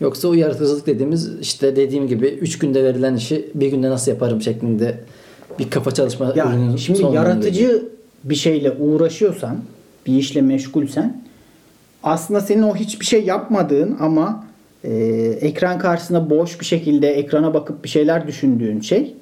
Yoksa 0.00 0.28
o 0.28 0.34
yaratıcılık 0.34 0.86
dediğimiz 0.86 1.40
işte 1.40 1.76
dediğim 1.76 2.08
gibi 2.08 2.26
3 2.26 2.58
günde 2.58 2.84
verilen 2.84 3.14
işi 3.14 3.50
bir 3.54 3.68
günde 3.68 3.90
nasıl 3.90 4.10
yaparım 4.12 4.42
şeklinde 4.42 5.00
bir 5.58 5.70
kafa 5.70 5.90
çalışma 5.90 6.32
Ya 6.36 6.46
ürünün 6.46 6.76
şimdi 6.76 7.02
yaratıcı 7.14 7.60
geliyor. 7.60 7.80
bir 8.24 8.34
şeyle 8.34 8.70
uğraşıyorsan, 8.70 9.56
bir 10.06 10.14
işle 10.14 10.40
meşgulsen 10.40 11.22
aslında 12.02 12.40
senin 12.40 12.62
o 12.62 12.76
hiçbir 12.76 13.06
şey 13.06 13.24
yapmadığın 13.24 13.96
ama 14.00 14.44
e, 14.84 14.94
ekran 15.40 15.78
karşısında 15.78 16.30
boş 16.30 16.60
bir 16.60 16.64
şekilde 16.64 17.08
ekrana 17.08 17.54
bakıp 17.54 17.84
bir 17.84 17.88
şeyler 17.88 18.26
düşündüğün 18.26 18.80
şey 18.80 19.14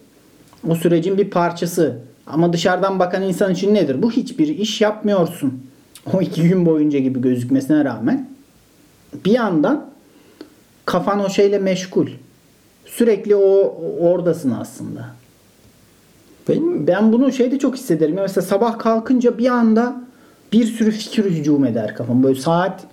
o 0.69 0.75
sürecin 0.75 1.19
bir 1.19 1.31
parçası. 1.31 1.99
Ama 2.27 2.53
dışarıdan 2.53 2.99
bakan 2.99 3.23
insan 3.23 3.53
için 3.53 3.75
nedir? 3.75 4.03
Bu 4.03 4.11
hiçbir 4.11 4.49
iş 4.49 4.81
yapmıyorsun. 4.81 5.63
O 6.13 6.21
iki 6.21 6.43
gün 6.43 6.67
boyunca 6.67 6.99
gibi 6.99 7.21
gözükmesine 7.21 7.85
rağmen 7.85 8.29
bir 9.25 9.31
yandan 9.31 9.91
kafan 10.87 11.21
o 11.21 11.29
şeyle 11.29 11.59
meşgul. 11.59 12.07
Sürekli 12.87 13.37
o 13.37 13.79
oradasın 14.01 14.51
aslında. 14.51 15.07
Benim 16.49 16.87
Ben 16.87 17.13
bunu 17.13 17.33
şeyde 17.33 17.59
çok 17.59 17.77
hissederim. 17.77 18.15
Mesela 18.15 18.47
sabah 18.47 18.79
kalkınca 18.79 19.39
bir 19.39 19.47
anda 19.47 20.01
bir 20.53 20.65
sürü 20.65 20.91
fikir 20.91 21.25
hücum 21.25 21.65
eder 21.65 21.95
kafam. 21.95 22.23
Böyle 22.23 22.41
saat 22.41 22.85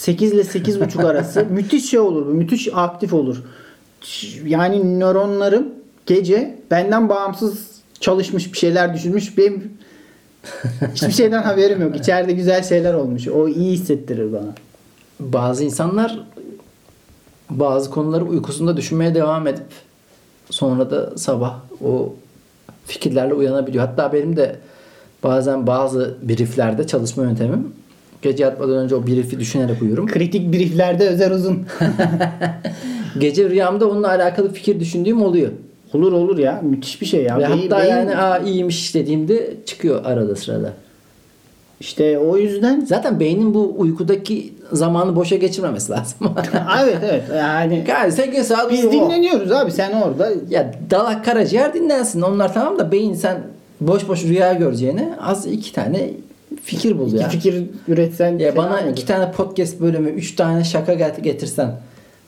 8 0.00 0.32
ile 0.32 0.40
8.30 0.40 1.06
arası 1.06 1.44
müthiş 1.50 1.90
şey 1.90 2.00
olur. 2.00 2.26
bu, 2.26 2.30
Müthiş 2.30 2.68
aktif 2.74 3.14
olur. 3.14 3.42
Yani 4.44 5.00
nöronlarım 5.00 5.68
gece 6.06 6.58
benden 6.70 7.08
bağımsız 7.08 7.70
çalışmış 8.00 8.52
bir 8.52 8.58
şeyler 8.58 8.94
düşünmüş. 8.94 9.38
Benim 9.38 9.72
hiçbir 10.94 11.12
şeyden 11.12 11.42
haberim 11.42 11.82
yok. 11.82 11.96
İçeride 11.96 12.32
güzel 12.32 12.62
şeyler 12.62 12.94
olmuş. 12.94 13.28
O 13.28 13.48
iyi 13.48 13.72
hissettirir 13.72 14.32
bana. 14.32 14.54
bazı 15.20 15.64
insanlar 15.64 16.26
bazı 17.50 17.90
konuları 17.90 18.24
uykusunda 18.24 18.76
düşünmeye 18.76 19.14
devam 19.14 19.46
edip 19.46 19.70
sonra 20.50 20.90
da 20.90 21.18
sabah 21.18 21.60
o 21.84 22.14
fikirlerle 22.86 23.34
uyanabiliyor. 23.34 23.86
Hatta 23.86 24.12
benim 24.12 24.36
de 24.36 24.56
bazen 25.22 25.66
bazı 25.66 26.16
brieflerde 26.22 26.86
çalışma 26.86 27.22
yöntemim 27.22 27.79
gece 28.22 28.44
yatmadan 28.44 28.76
önce 28.76 28.94
o 28.94 29.06
brief'i 29.06 29.40
düşünerek 29.40 29.82
uyurum. 29.82 30.06
Kritik 30.06 30.52
brieflerde 30.52 31.08
özer 31.08 31.30
uzun. 31.30 31.58
Gece 33.18 33.50
rüyamda 33.50 33.88
onunla 33.90 34.08
alakalı 34.08 34.52
fikir 34.52 34.80
düşündüğüm 34.80 35.22
oluyor. 35.22 35.50
olur 35.94 36.12
olur 36.12 36.38
ya. 36.38 36.60
Müthiş 36.62 37.00
bir 37.00 37.06
şey 37.06 37.22
ya. 37.24 37.38
Ve 37.38 37.42
Beyin- 37.42 37.62
hatta 37.62 37.78
beyin- 37.78 37.90
yani 37.90 38.16
aa 38.16 38.38
iyiymiş 38.38 38.94
dediğimde 38.94 39.54
çıkıyor 39.66 40.04
arada 40.04 40.36
sırada. 40.36 40.72
işte 41.80 42.18
o 42.18 42.36
yüzden 42.36 42.80
Zaten 42.80 43.20
beynin 43.20 43.54
bu 43.54 43.74
uykudaki 43.78 44.52
zamanı 44.72 45.16
boşa 45.16 45.36
geçirmemesi 45.36 45.92
lazım. 45.92 46.18
evet 46.82 46.98
evet 47.02 47.22
yani 47.36 47.84
yani 47.88 48.12
8 48.12 48.46
saat 48.46 48.70
biz 48.72 48.92
dinleniyoruz 48.92 49.52
abi 49.52 49.70
sen 49.70 49.92
orada 49.92 50.30
Ya 50.50 50.74
dalak 50.90 51.24
karaciğer 51.24 51.74
dinlensin. 51.74 52.22
Onlar 52.22 52.54
tamam 52.54 52.78
da 52.78 52.92
beyin 52.92 53.14
sen 53.14 53.38
boş 53.80 54.08
boş 54.08 54.24
rüya 54.24 54.52
göreceğine 54.52 55.14
az 55.20 55.46
iki 55.46 55.72
tane 55.72 56.10
fikir 56.76 56.98
bul 56.98 57.12
ya. 57.12 57.26
iki 57.26 57.30
fikir 57.38 57.64
üretsen 57.88 58.38
Ya 58.38 58.56
bana 58.56 58.74
olur. 58.74 58.90
iki 58.92 59.06
tane 59.06 59.32
podcast 59.32 59.80
bölümü, 59.80 60.10
üç 60.10 60.36
tane 60.36 60.64
şaka 60.64 60.94
get- 60.94 61.22
getirsen 61.22 61.80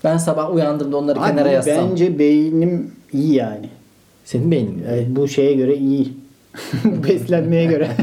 ben 0.05 0.17
sabah 0.17 0.55
uyandığımda 0.55 0.97
onları 0.97 1.21
Abi 1.21 1.31
kenara 1.31 1.51
yazsam. 1.51 1.91
Bence 1.91 2.19
beynim 2.19 2.91
iyi 3.13 3.35
yani. 3.35 3.69
Senin 4.25 4.51
beynin 4.51 4.75
mi? 4.75 4.83
Evet, 4.91 5.07
bu 5.09 5.29
şeye 5.29 5.53
göre 5.55 5.77
iyi. 5.77 6.13
Beslenmeye 7.09 7.65
göre. 7.65 7.89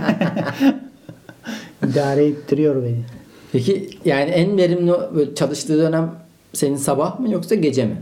İdare 1.91 2.25
ettiriyor 2.25 2.84
beni. 2.84 2.95
Peki 3.52 3.89
yani 4.06 4.30
en 4.30 4.58
verimli 4.58 4.91
çalıştığı 5.36 5.78
dönem 5.78 6.12
senin 6.54 6.75
sabah 6.75 7.19
mı 7.19 7.32
yoksa 7.32 7.56
gece 7.56 7.86
mi? 7.86 7.95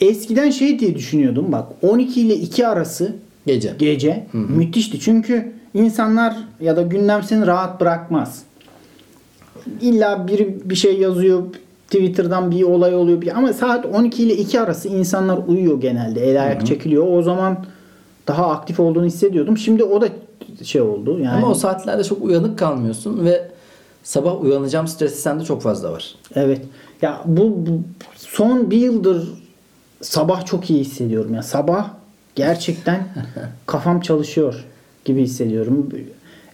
Eskiden 0.00 0.50
şey 0.50 0.78
diye 0.78 0.94
düşünüyordum 0.94 1.52
bak 1.52 1.66
12 1.82 2.20
ile 2.20 2.34
2 2.36 2.66
arası 2.66 3.16
Gece. 3.46 3.72
gece 3.78 4.26
müthişti. 4.32 5.00
Çünkü 5.00 5.52
insanlar 5.74 6.36
ya 6.60 6.76
da 6.76 6.82
gündem 6.82 7.22
seni 7.22 7.46
rahat 7.46 7.80
bırakmaz. 7.80 8.42
illa 9.80 10.28
biri 10.28 10.58
bir 10.64 10.74
şey 10.74 10.98
yazıyor. 10.98 11.42
Twitter'dan 11.86 12.50
bir 12.50 12.62
olay 12.62 12.94
oluyor. 12.94 13.20
Bir, 13.20 13.38
ama 13.38 13.52
saat 13.52 13.86
12 13.86 14.22
ile 14.22 14.36
2 14.36 14.60
arası 14.60 14.88
insanlar 14.88 15.38
uyuyor 15.46 15.80
genelde. 15.80 16.30
El 16.30 16.42
ayak 16.42 16.66
çekiliyor. 16.66 17.06
O 17.18 17.22
zaman 17.22 17.64
daha 18.28 18.50
aktif 18.50 18.80
olduğunu 18.80 19.04
hissediyordum. 19.04 19.58
Şimdi 19.58 19.84
o 19.84 20.00
da 20.00 20.08
şey 20.64 20.80
oldu. 20.80 21.18
Yani 21.18 21.36
Ama 21.36 21.50
o 21.50 21.54
saatlerde 21.54 22.04
çok 22.04 22.24
uyanık 22.24 22.58
kalmıyorsun 22.58 23.24
ve 23.24 23.48
sabah 24.02 24.42
uyanacağım 24.42 24.88
stresi 24.88 25.20
sende 25.20 25.44
çok 25.44 25.62
fazla 25.62 25.92
var. 25.92 26.14
Evet. 26.34 26.60
Ya 27.02 27.20
bu, 27.24 27.66
bu 27.66 27.80
son 28.16 28.70
bir 28.70 28.76
yıldır 28.76 29.28
sabah 30.00 30.46
çok 30.46 30.70
iyi 30.70 30.80
hissediyorum. 30.80 31.34
Ya 31.34 31.42
sabah 31.42 31.88
gerçekten 32.34 33.08
kafam 33.66 34.00
çalışıyor 34.00 34.64
gibi 35.04 35.22
hissediyorum. 35.22 35.90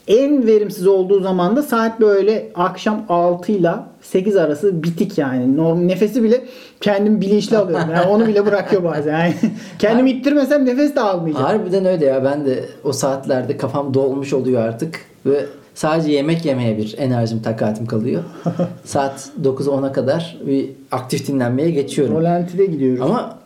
En 0.09 0.47
verimsiz 0.47 0.87
olduğu 0.87 1.21
zaman 1.21 1.57
da 1.57 1.63
saat 1.63 2.01
böyle 2.01 2.51
akşam 2.55 3.05
6 3.09 3.53
ile 3.53 3.71
8 4.03 4.37
arası 4.37 4.83
bitik 4.83 5.19
yani. 5.19 5.57
Norm 5.57 5.89
nefesi 5.89 6.23
bile 6.23 6.45
kendim 6.81 7.21
bilinçli 7.21 7.57
alıyorum. 7.57 7.91
Yani 7.95 8.07
onu 8.07 8.27
bile 8.27 8.47
bırakıyor 8.47 8.85
bazen. 8.85 9.13
Yani 9.13 9.35
kendimi 9.79 10.11
ittirmesem 10.11 10.65
nefes 10.65 10.97
de 10.97 11.01
almayacağım. 11.01 11.47
Harbiden 11.47 11.85
öyle 11.85 12.05
ya. 12.05 12.25
Ben 12.25 12.47
de 12.47 12.65
o 12.85 12.93
saatlerde 12.93 13.57
kafam 13.57 13.95
dolmuş 13.95 14.33
oluyor 14.33 14.63
artık 14.63 15.01
ve 15.27 15.47
sadece 15.75 16.13
yemek 16.13 16.45
yemeye 16.45 16.79
bir 16.79 16.95
enerjim 16.99 17.43
takatim 17.43 17.87
kalıyor. 17.87 18.23
Saat 18.85 19.31
9'a 19.43 19.75
10'a 19.75 19.93
kadar 19.93 20.39
bir 20.47 20.71
aktif 20.93 21.29
dinlenmeye 21.29 21.71
geçiyorum. 21.71 22.17
Rolantide 22.17 22.67
gidiyoruz. 22.67 23.01
Ama 23.03 23.39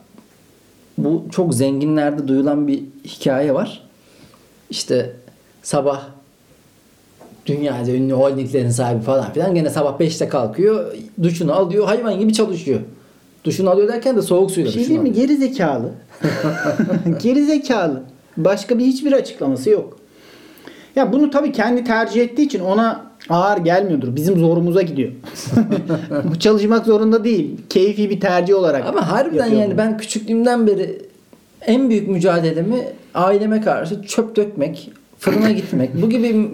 bu 0.99 1.25
çok 1.31 1.55
zenginlerde 1.55 2.29
duyulan 2.29 2.69
bir 2.69 2.83
hikaye 3.05 3.55
var. 3.55 3.82
İşte 4.73 5.11
sabah 5.63 6.03
dünyaca 7.47 7.93
ünlü 7.93 8.13
holdinglerin 8.13 8.71
sahibi 8.71 9.03
falan 9.03 9.33
filan 9.33 9.55
gene 9.55 9.71
sabah 9.71 10.01
5'te 10.01 10.29
kalkıyor. 10.29 10.95
Duşunu 11.23 11.53
alıyor. 11.53 11.87
Hayvan 11.87 12.19
gibi 12.19 12.33
çalışıyor. 12.33 12.81
Duşunu 13.45 13.71
alıyor 13.71 13.89
derken 13.89 14.17
de 14.17 14.23
soğuk 14.23 14.51
suyla 14.51 14.69
Bir 14.69 14.75
şey 14.75 14.85
diyeyim 14.87 15.03
mi? 15.03 15.13
Geri 15.13 15.37
zekalı. 15.37 15.91
Geri 17.23 17.45
zekalı. 17.45 18.03
Başka 18.37 18.79
bir 18.79 18.85
hiçbir 18.85 19.13
açıklaması 19.13 19.71
yok. 19.71 19.99
Ya 20.97 21.13
bunu 21.13 21.31
tabii 21.31 21.53
kendi 21.53 21.85
tercih 21.85 22.23
ettiği 22.23 22.43
için 22.43 22.61
ona 22.61 23.07
ağır 23.29 23.59
gelmiyordur. 23.59 24.17
Bizim 24.17 24.39
zorumuza 24.39 24.83
gidiyor. 24.83 25.13
Bu 26.31 26.39
çalışmak 26.39 26.87
zorunda 26.87 27.25
değil. 27.25 27.57
Keyfi 27.69 28.11
bir 28.11 28.21
tercih 28.21 28.55
olarak. 28.55 28.87
Ama 28.87 29.11
harbiden 29.11 29.47
yani 29.47 29.71
bunu. 29.71 29.79
ben 29.79 29.99
küçüklüğümden 29.99 30.67
beri 30.67 31.12
en 31.67 31.91
büyük 31.91 32.09
mücadelemi 32.09 32.87
aileme 33.15 33.61
karşı 33.61 34.03
çöp 34.03 34.37
dökmek, 34.37 34.93
fırına 35.19 35.51
gitmek 35.61 36.03
bu 36.03 36.11
gibi 36.11 36.51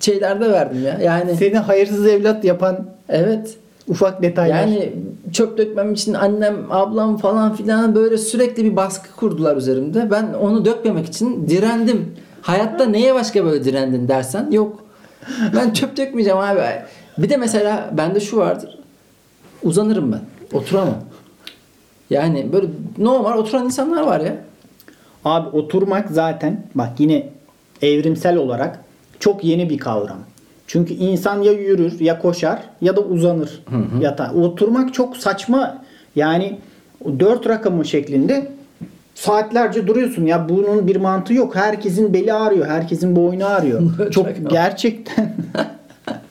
şeylerde 0.00 0.52
verdim 0.52 0.84
ya. 0.84 0.98
Yani 1.02 1.36
seni 1.36 1.58
hayırsız 1.58 2.06
evlat 2.06 2.44
yapan 2.44 2.86
evet 3.08 3.56
ufak 3.88 4.22
detaylar. 4.22 4.60
Yani 4.60 4.92
çöp 5.32 5.58
dökmem 5.58 5.92
için 5.92 6.14
annem, 6.14 6.56
ablam 6.70 7.16
falan 7.16 7.54
filan 7.54 7.94
böyle 7.94 8.18
sürekli 8.18 8.64
bir 8.64 8.76
baskı 8.76 9.16
kurdular 9.16 9.56
üzerimde. 9.56 10.10
Ben 10.10 10.32
onu 10.32 10.64
dökmemek 10.64 11.06
için 11.06 11.48
direndim. 11.48 12.14
Hayatta 12.42 12.84
neye 12.84 13.14
başka 13.14 13.44
böyle 13.44 13.64
direndin 13.64 14.08
dersen 14.08 14.50
yok. 14.50 14.84
Ben 15.56 15.70
çöp 15.70 15.96
dökmeyeceğim 15.96 16.38
abi. 16.38 16.60
Bir 17.18 17.28
de 17.28 17.36
mesela 17.36 17.90
bende 17.92 18.20
şu 18.20 18.36
vardır. 18.36 18.78
Uzanırım 19.62 20.12
ben. 20.12 20.20
Oturamam. 20.58 20.94
Yani 22.10 22.52
böyle 22.52 22.66
normal 22.98 23.38
oturan 23.38 23.64
insanlar 23.64 24.02
var 24.02 24.20
ya. 24.20 24.36
Abi 25.26 25.48
oturmak 25.48 26.10
zaten 26.10 26.62
bak 26.74 26.88
yine 26.98 27.28
evrimsel 27.82 28.36
olarak 28.36 28.80
çok 29.20 29.44
yeni 29.44 29.70
bir 29.70 29.78
kavram. 29.78 30.18
Çünkü 30.66 30.94
insan 30.94 31.42
ya 31.42 31.52
yürür 31.52 32.00
ya 32.00 32.18
koşar 32.18 32.62
ya 32.80 32.96
da 32.96 33.00
uzanır 33.00 33.62
yatağa. 34.00 34.32
Oturmak 34.32 34.94
çok 34.94 35.16
saçma. 35.16 35.84
Yani 36.16 36.58
dört 37.18 37.48
rakamı 37.48 37.84
şeklinde 37.84 38.52
saatlerce 39.14 39.86
duruyorsun. 39.86 40.26
Ya 40.26 40.48
bunun 40.48 40.86
bir 40.86 40.96
mantığı 40.96 41.34
yok. 41.34 41.56
Herkesin 41.56 42.14
beli 42.14 42.32
ağrıyor. 42.32 42.66
Herkesin 42.66 43.16
boynu 43.16 43.46
ağrıyor. 43.46 43.82
Çok 44.10 44.50
gerçekten 44.50 45.34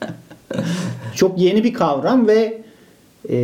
çok 1.15 1.39
yeni 1.39 1.63
bir 1.63 1.73
kavram 1.73 2.27
ve 2.27 2.61
e, 3.29 3.37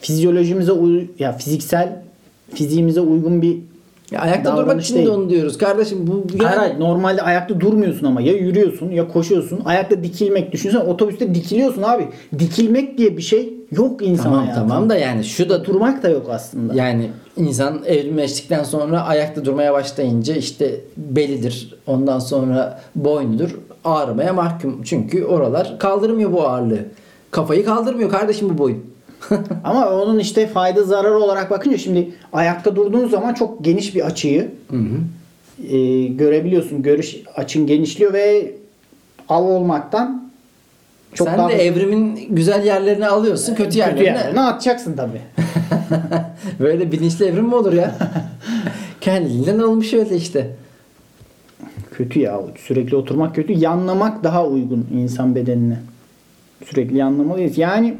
fizyolojimize 0.00 0.72
ya 1.18 1.32
fiziksel 1.32 2.02
fiziğimize 2.54 3.00
uygun 3.00 3.42
bir 3.42 3.73
ya 4.10 4.20
ayakta 4.20 4.56
durmak 4.56 4.82
için 4.82 4.94
de 4.94 4.98
değil. 4.98 5.08
onu 5.08 5.30
diyoruz. 5.30 5.58
Kardeşim 5.58 6.06
bu 6.06 6.24
yani- 6.32 6.44
Hayır, 6.44 6.58
hayır. 6.58 6.80
normalde 6.80 7.22
ayakta 7.22 7.60
durmuyorsun 7.60 8.06
ama 8.06 8.20
ya 8.20 8.32
yürüyorsun 8.32 8.90
ya 8.90 9.08
koşuyorsun. 9.08 9.60
Ayakta 9.64 10.02
dikilmek 10.02 10.52
düşünsene 10.52 10.82
otobüste 10.82 11.34
dikiliyorsun 11.34 11.82
abi. 11.82 12.08
Dikilmek 12.38 12.98
diye 12.98 13.16
bir 13.16 13.22
şey 13.22 13.52
yok 13.70 14.02
insan 14.02 14.24
Tamam 14.24 14.38
hayatında. 14.40 14.68
tamam 14.68 14.90
da 14.90 14.96
yani 14.96 15.24
şu 15.24 15.48
da 15.48 15.64
Durmak 15.64 16.02
da 16.02 16.08
yok 16.08 16.26
aslında. 16.30 16.74
Yani 16.74 17.10
insan 17.36 17.80
evrimleştikten 17.86 18.62
sonra 18.62 19.02
ayakta 19.02 19.44
durmaya 19.44 19.72
başlayınca 19.72 20.34
işte 20.34 20.80
belidir. 20.96 21.74
Ondan 21.86 22.18
sonra 22.18 22.80
boynudur. 22.96 23.50
Ağrımaya 23.84 24.32
mahkum. 24.32 24.82
Çünkü 24.82 25.24
oralar 25.24 25.78
kaldırmıyor 25.78 26.32
bu 26.32 26.42
ağırlığı. 26.48 26.78
Kafayı 27.30 27.64
kaldırmıyor 27.64 28.10
kardeşim 28.10 28.48
bu 28.50 28.58
boyun. 28.58 28.93
Ama 29.64 29.90
onun 29.90 30.18
işte 30.18 30.46
fayda 30.46 30.82
zararı 30.82 31.18
olarak 31.18 31.50
bakınca 31.50 31.78
şimdi 31.78 32.10
ayakta 32.32 32.76
durduğun 32.76 33.08
zaman 33.08 33.34
çok 33.34 33.64
geniş 33.64 33.94
bir 33.94 34.06
açıyı 34.06 34.50
e, 35.70 36.04
görebiliyorsun. 36.06 36.82
Görüş 36.82 37.16
açın 37.36 37.66
genişliyor 37.66 38.12
ve 38.12 38.52
av 39.28 39.44
olmaktan 39.44 40.30
çok 41.14 41.28
Sen 41.28 41.38
daha 41.38 41.48
de 41.48 41.54
evrimin 41.54 42.20
güzel 42.30 42.66
yerlerini 42.66 43.06
alıyorsun, 43.06 43.54
kötü 43.54 43.78
yerlerine. 43.78 43.98
kötü 43.98 44.18
yerlerine 44.18 44.40
atacaksın 44.40 44.96
tabii. 44.96 45.20
Böyle 46.60 46.92
bilinçli 46.92 47.24
evrim 47.24 47.44
mi 47.44 47.54
olur 47.54 47.72
ya? 47.72 47.94
Kendiliğinden 49.00 49.58
olmuş 49.58 49.92
öyle 49.92 50.16
işte. 50.16 50.50
Kötü 51.92 52.20
ya. 52.20 52.40
Sürekli 52.66 52.96
oturmak 52.96 53.34
kötü. 53.34 53.52
Yanlamak 53.52 54.24
daha 54.24 54.46
uygun 54.46 54.86
insan 54.94 55.34
bedenine. 55.34 55.76
Sürekli 56.64 56.96
yanlamalıyız. 56.96 57.58
Yani 57.58 57.94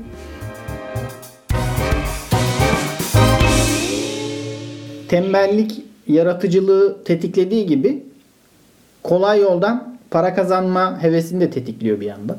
tembellik 5.09 5.83
yaratıcılığı 6.07 7.05
tetiklediği 7.05 7.67
gibi 7.67 8.03
kolay 9.03 9.41
yoldan 9.41 9.97
para 10.11 10.35
kazanma 10.35 11.03
hevesini 11.03 11.41
de 11.41 11.51
tetikliyor 11.51 12.01
bir 12.01 12.07
yandan. 12.07 12.39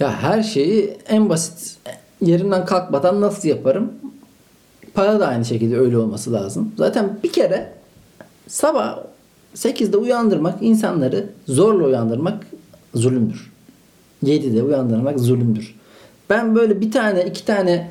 Ya 0.00 0.22
her 0.22 0.42
şeyi 0.42 0.96
en 1.08 1.28
basit 1.28 1.78
yerimden 2.20 2.64
kalkmadan 2.64 3.20
nasıl 3.20 3.48
yaparım? 3.48 3.92
Para 4.94 5.20
da 5.20 5.28
aynı 5.28 5.44
şekilde 5.44 5.78
öyle 5.78 5.98
olması 5.98 6.32
lazım. 6.32 6.72
Zaten 6.76 7.18
bir 7.24 7.32
kere 7.32 7.72
sabah 8.48 8.98
8'de 9.54 9.96
uyandırmak 9.96 10.62
insanları 10.62 11.28
zorla 11.48 11.84
uyandırmak 11.84 12.46
zulümdür. 12.94 13.52
7'de 14.24 14.62
uyandırmak 14.62 15.20
zulümdür. 15.20 15.74
Ben 16.30 16.54
böyle 16.54 16.80
bir 16.80 16.92
tane 16.92 17.24
iki 17.24 17.44
tane 17.44 17.90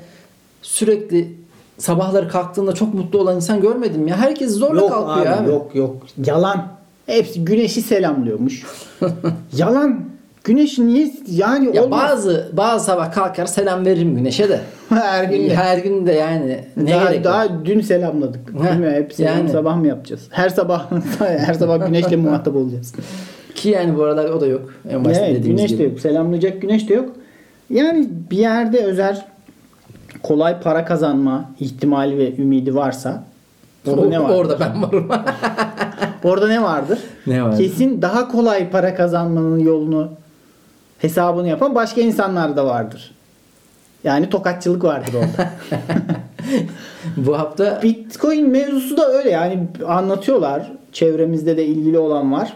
sürekli 0.62 1.36
sabahları 1.78 2.28
kalktığında 2.30 2.74
çok 2.74 2.94
mutlu 2.94 3.20
olan 3.20 3.36
insan 3.36 3.62
görmedim 3.62 4.08
ya. 4.08 4.18
Herkes 4.18 4.52
zorla 4.52 4.82
Yok 4.82 4.90
kalkıyor 4.90 5.26
abi, 5.26 5.44
abi. 5.44 5.50
yok 5.50 5.76
yok. 5.76 5.96
Yalan. 6.26 6.68
Hepsi 7.06 7.46
güneşi 7.46 7.82
selamlıyormuş. 7.82 8.64
Yalan. 9.58 10.00
Güneşi 10.44 10.88
niye 10.88 11.12
yani 11.32 11.76
Ya 11.76 11.84
olmaz. 11.84 12.02
bazı 12.02 12.50
bazı 12.54 12.86
sabah 12.86 13.12
kalkar 13.14 13.46
selam 13.46 13.86
veririm 13.86 14.16
güneşe 14.16 14.50
de. 14.50 14.60
her 14.90 15.24
gün 15.24 15.50
de. 15.50 15.56
Her 15.56 15.78
gün 15.78 16.06
de 16.08 16.12
yani 16.12 16.60
ne 16.78 16.92
daha, 16.92 17.04
gerek 17.04 17.18
var? 17.18 17.24
daha 17.24 17.66
dün 17.66 17.82
selamladık. 17.82 18.48
Bilmiyorum, 18.48 18.84
hep 19.04 19.14
selam 19.14 19.38
yani. 19.38 19.50
sabah 19.50 19.76
mı 19.78 19.88
yapacağız? 19.88 20.28
Her 20.30 20.50
sabah 20.50 20.92
her 21.20 21.54
sabah 21.54 21.86
güneşle 21.88 22.16
muhatap 22.16 22.56
olacağız. 22.56 22.94
Ki 23.56 23.70
yani 23.70 23.98
bu 23.98 24.04
aralar 24.04 24.30
o 24.30 24.42
da 24.42 24.48
yok. 24.48 24.74
En 24.90 25.06
başta 25.06 25.26
Evet, 25.26 25.40
dediğimiz 25.40 25.62
güneş 25.62 25.72
gibi. 25.72 25.80
de 25.80 25.84
yok. 25.84 26.00
Selamlayacak 26.00 26.62
güneş 26.62 26.90
de 26.90 26.94
yok. 26.94 27.10
Yani 27.70 28.08
bir 28.32 28.38
yerde 28.38 28.80
özel 28.84 29.26
kolay 30.26 30.60
para 30.60 30.86
kazanma 30.86 31.52
ihtimali 31.60 32.18
ve 32.18 32.36
ümidi 32.36 32.76
varsa 32.76 33.24
orada 33.88 34.08
ne 34.08 34.24
var? 34.24 34.30
Orada 34.30 34.60
ben 34.60 34.82
varım. 34.82 35.10
Orada 36.24 36.48
ne 36.48 36.64
vardır? 36.64 37.00
Ne 37.28 37.44
vardır? 37.44 37.58
Kesin 37.58 38.02
daha 38.02 38.28
kolay 38.28 38.70
para 38.70 38.96
kazanmanın 38.96 39.60
yolunu 39.60 40.12
hesabını 41.00 41.48
yapan 41.48 41.76
başka 41.76 42.02
insanlar 42.02 42.58
da 42.58 42.66
vardır. 42.66 43.12
Yani 44.04 44.30
tokatçılık 44.30 44.84
vardır 44.84 45.14
orada. 45.14 45.52
bu 47.18 47.40
hafta 47.40 47.80
Bitcoin 47.84 48.50
mevzusu 48.50 48.98
da 48.98 49.08
öyle 49.08 49.30
yani 49.30 49.68
anlatıyorlar. 49.88 50.72
Çevremizde 50.92 51.58
de 51.58 51.66
ilgili 51.66 51.98
olan 51.98 52.32
var. 52.32 52.54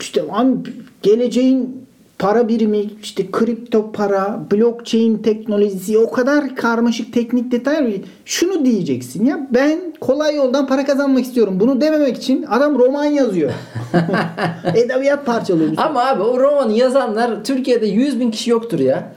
İşte 0.00 0.22
an 0.32 0.64
geleceğin 1.02 1.83
para 2.24 2.48
birimi, 2.48 2.84
işte 3.02 3.30
kripto 3.32 3.92
para, 3.92 4.46
blockchain 4.52 5.18
teknolojisi 5.18 5.98
o 5.98 6.10
kadar 6.10 6.56
karmaşık 6.56 7.12
teknik 7.12 7.52
detay 7.52 8.02
Şunu 8.24 8.64
diyeceksin 8.64 9.24
ya 9.24 9.48
ben 9.54 9.78
kolay 10.00 10.36
yoldan 10.36 10.66
para 10.66 10.84
kazanmak 10.84 11.24
istiyorum. 11.24 11.60
Bunu 11.60 11.80
dememek 11.80 12.16
için 12.16 12.44
adam 12.50 12.78
roman 12.78 13.04
yazıyor. 13.04 13.50
Edebiyat 14.74 15.26
parçalıyor. 15.26 15.72
Ama 15.76 16.06
abi 16.06 16.22
o 16.22 16.40
romanı 16.40 16.72
yazanlar 16.72 17.44
Türkiye'de 17.44 17.86
100 17.86 18.20
bin 18.20 18.30
kişi 18.30 18.50
yoktur 18.50 18.78
ya. 18.78 19.12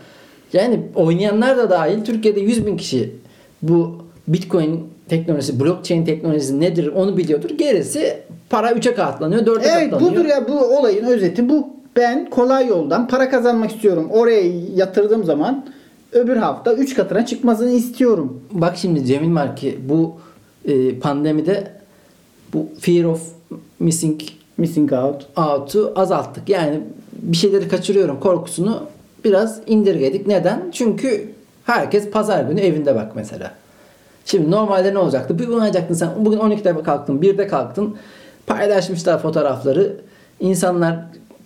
Yani 0.54 0.80
oynayanlar 0.96 1.58
da 1.58 1.70
dahil 1.70 2.06
Türkiye'de 2.06 2.40
100 2.40 2.66
bin 2.66 2.78
kişi 2.78 3.16
bu 3.62 3.96
Bitcoin 4.28 4.88
teknolojisi, 5.10 5.60
blockchain 5.60 6.06
teknolojisi 6.06 6.60
nedir 6.60 6.88
onu 6.88 7.18
biliyordur. 7.18 7.50
Gerisi 7.50 8.18
para 8.50 8.72
3'e 8.72 8.94
katlanıyor, 8.94 9.42
4'e 9.42 9.68
Evet 9.68 9.92
katlanıyor. 9.92 10.12
budur 10.12 10.26
ya 10.26 10.48
bu 10.48 10.78
olayın 10.78 11.06
özeti 11.06 11.50
bu. 11.50 11.77
Ben 11.98 12.30
kolay 12.30 12.68
yoldan 12.68 13.08
para 13.08 13.30
kazanmak 13.30 13.72
istiyorum. 13.72 14.10
Oraya 14.12 14.42
yatırdığım 14.76 15.24
zaman 15.24 15.66
öbür 16.12 16.36
hafta 16.36 16.74
3 16.74 16.94
katına 16.94 17.26
çıkmasını 17.26 17.72
istiyorum. 17.72 18.44
Bak 18.52 18.78
şimdi 18.78 19.06
Cemil 19.06 19.30
Marki 19.30 19.80
bu 19.90 20.16
e, 20.66 21.00
pandemide 21.00 21.72
bu 22.54 22.70
fear 22.80 23.04
of 23.04 23.22
missing 23.80 24.22
Missing 24.58 24.94
out. 24.94 25.28
out'u 25.38 25.94
azalttık. 25.96 26.50
Yani 26.50 26.82
bir 27.14 27.38
şeyleri 27.38 27.68
kaçırıyorum 27.68 28.20
korkusunu 28.20 28.84
biraz 29.24 29.60
indirgedik. 29.68 30.28
Neden? 30.28 30.72
Çünkü 30.72 31.30
herkes 31.66 32.10
pazar 32.10 32.44
günü 32.44 32.60
evinde 32.60 32.96
bak 32.96 33.12
mesela. 33.16 33.52
Şimdi 34.26 34.52
normalde 34.52 34.94
ne 34.94 34.98
olacaktı? 34.98 35.40
Bir 35.40 35.48
uyanacaktın 35.48 35.94
sen. 35.94 36.10
Bugün 36.20 36.38
12'de 36.38 36.84
kalktın, 36.84 37.20
1'de 37.20 37.48
kalktın. 37.48 37.96
Paylaşmışlar 38.48 39.22
fotoğrafları. 39.22 39.98
İnsanlar 40.40 41.00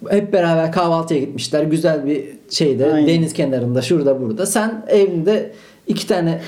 hep 0.09 0.33
beraber 0.33 0.71
kahvaltıya 0.71 1.19
gitmişler. 1.19 1.63
Güzel 1.63 2.05
bir 2.05 2.23
şeyde 2.49 2.93
Aynen. 2.93 3.07
deniz 3.07 3.33
kenarında 3.33 3.81
şurada 3.81 4.21
burada. 4.21 4.45
Sen 4.45 4.85
evinde 4.87 5.51
iki 5.87 6.07
tane 6.07 6.41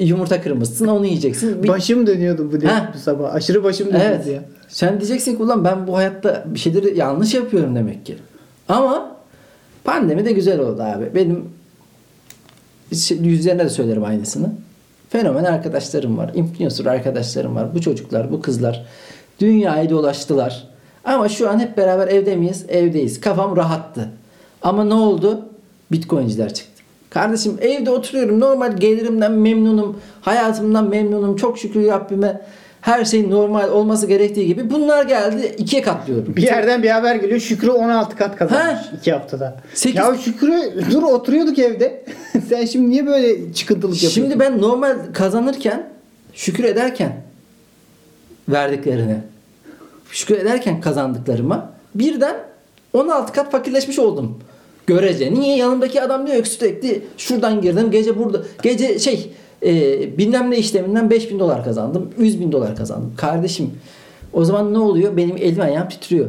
yumurta 0.00 0.42
kırmışsın 0.42 0.86
onu 0.86 1.06
yiyeceksin. 1.06 1.62
Bir- 1.62 1.68
Başım 1.68 2.06
dönüyordu 2.06 2.52
bu, 2.52 2.68
Ha. 2.68 2.92
bu 2.94 2.98
sabah. 2.98 3.34
Aşırı 3.34 3.64
başım 3.64 3.86
dönüyordu 3.86 4.08
Evet. 4.16 4.26
ya. 4.26 4.42
Sen 4.68 5.00
diyeceksin 5.00 5.36
ki 5.36 5.42
ulan 5.42 5.64
ben 5.64 5.86
bu 5.86 5.96
hayatta 5.96 6.44
bir 6.46 6.58
şeyleri 6.58 6.98
yanlış 6.98 7.34
yapıyorum 7.34 7.76
demek 7.76 8.06
ki. 8.06 8.16
Ama 8.68 9.16
pandemi 9.84 10.24
de 10.24 10.32
güzel 10.32 10.60
oldu 10.60 10.82
abi. 10.82 11.14
Benim 11.14 11.44
şey- 12.92 13.18
yüzlerine 13.18 13.64
de 13.64 13.68
söylerim 13.68 14.04
aynısını. 14.04 14.52
Fenomen 15.08 15.44
arkadaşlarım 15.44 16.18
var. 16.18 16.30
Influencer 16.34 16.86
arkadaşlarım 16.86 17.56
var. 17.56 17.74
Bu 17.74 17.80
çocuklar, 17.80 18.32
bu 18.32 18.40
kızlar 18.42 18.86
dünyayı 19.40 19.90
dolaştılar. 19.90 20.68
Ama 21.04 21.28
şu 21.28 21.50
an 21.50 21.60
hep 21.60 21.76
beraber 21.76 22.08
evde 22.08 22.36
miyiz? 22.36 22.64
Evdeyiz. 22.68 23.20
Kafam 23.20 23.56
rahattı. 23.56 24.08
Ama 24.62 24.84
ne 24.84 24.94
oldu? 24.94 25.48
Bitcoinciler 25.92 26.54
çıktı. 26.54 26.82
Kardeşim 27.10 27.58
evde 27.60 27.90
oturuyorum. 27.90 28.40
Normal 28.40 28.76
gelirimden 28.76 29.32
memnunum. 29.32 29.96
Hayatımdan 30.20 30.88
memnunum. 30.88 31.36
Çok 31.36 31.58
şükür 31.58 31.86
Rabbime. 31.88 32.40
Her 32.80 33.04
şey 33.04 33.30
normal 33.30 33.68
olması 33.70 34.06
gerektiği 34.06 34.46
gibi. 34.46 34.70
Bunlar 34.70 35.04
geldi. 35.04 35.54
ikiye 35.58 35.82
katlıyorum. 35.82 36.36
Bir 36.36 36.42
yerden 36.42 36.82
bir 36.82 36.90
haber 36.90 37.14
geliyor. 37.16 37.40
Şükrü 37.40 37.70
16 37.70 38.16
kat 38.16 38.36
kazanmış 38.36 38.64
Ha. 38.74 38.84
2 39.00 39.12
haftada. 39.12 39.56
Sekiz- 39.74 39.96
Ya 39.98 40.14
Şükrü 40.24 40.52
dur 40.90 41.02
oturuyorduk 41.02 41.58
evde. 41.58 42.04
Sen 42.48 42.64
şimdi 42.64 42.90
niye 42.90 43.06
böyle 43.06 43.52
çıkıntılık 43.52 43.94
yapıyorsun? 43.94 44.22
Şimdi 44.22 44.40
ben 44.40 44.60
normal 44.62 44.96
kazanırken 45.12 45.86
şükür 46.32 46.64
ederken 46.64 47.12
verdiklerine 48.48 49.20
şükür 50.10 50.38
ederken 50.38 50.80
kazandıklarıma 50.80 51.72
birden 51.94 52.36
16 52.92 53.32
kat 53.32 53.52
fakirleşmiş 53.52 53.98
oldum. 53.98 54.38
Görece. 54.86 55.34
Niye? 55.34 55.56
Yanımdaki 55.56 56.02
adam 56.02 56.26
diyor 56.26 56.42
ki 56.42 56.50
sürekli 56.50 57.02
şuradan 57.16 57.60
girdim 57.60 57.90
gece 57.90 58.18
burada. 58.18 58.42
Gece 58.62 58.98
şey 58.98 59.30
e, 59.62 60.18
bilmem 60.18 60.50
ne 60.50 60.58
işleminden 60.58 61.10
5000 61.10 61.38
dolar 61.38 61.64
kazandım. 61.64 62.10
100 62.18 62.40
bin 62.40 62.52
dolar 62.52 62.76
kazandım. 62.76 63.12
Kardeşim 63.16 63.70
o 64.32 64.44
zaman 64.44 64.74
ne 64.74 64.78
oluyor? 64.78 65.16
Benim 65.16 65.36
elim 65.36 65.60
ayağım 65.60 65.88
titriyor. 65.88 66.26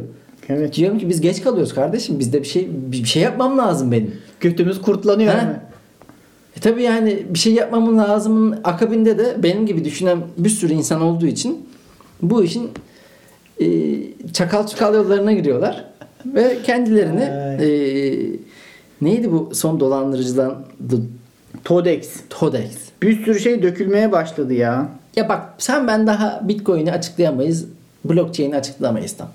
Evet. 0.48 0.74
Diyorum 0.74 0.98
ki 0.98 1.08
biz 1.08 1.20
geç 1.20 1.42
kalıyoruz 1.42 1.74
kardeşim. 1.74 2.18
Bizde 2.18 2.42
bir 2.42 2.46
şey 2.46 2.68
bir 2.72 3.04
şey 3.04 3.22
yapmam 3.22 3.58
lazım 3.58 3.92
benim. 3.92 4.14
Götümüz 4.40 4.82
kurtlanıyor. 4.82 5.34
Ha? 5.34 5.46
mi? 5.46 5.60
E 6.56 6.60
tabii 6.60 6.82
yani 6.82 7.26
bir 7.30 7.38
şey 7.38 7.52
yapmamın 7.52 7.98
lazımın 7.98 8.60
akabinde 8.64 9.18
de 9.18 9.36
benim 9.42 9.66
gibi 9.66 9.84
düşünen 9.84 10.18
bir 10.38 10.48
sürü 10.48 10.72
insan 10.72 11.00
olduğu 11.00 11.26
için 11.26 11.68
bu 12.22 12.44
işin 12.44 12.70
e, 13.60 13.66
çakal 14.32 14.66
çukal 14.66 14.94
yollarına 14.94 15.32
giriyorlar 15.32 15.84
ve 16.26 16.62
kendilerini 16.62 17.22
e, 17.62 17.68
neydi 19.00 19.32
bu 19.32 19.50
son 19.54 19.80
dolandırıcıdan 19.80 20.64
Todex. 21.64 22.10
Todex. 22.30 22.70
Bir 23.02 23.24
sürü 23.24 23.40
şey 23.40 23.62
dökülmeye 23.62 24.12
başladı 24.12 24.54
ya. 24.54 24.88
Ya 25.16 25.28
bak 25.28 25.42
sen 25.58 25.86
ben 25.86 26.06
daha 26.06 26.40
Bitcoin'i 26.48 26.92
açıklayamayız, 26.92 27.66
blockchain'i 28.04 28.56
açıklamayız 28.56 29.12
tam. 29.12 29.28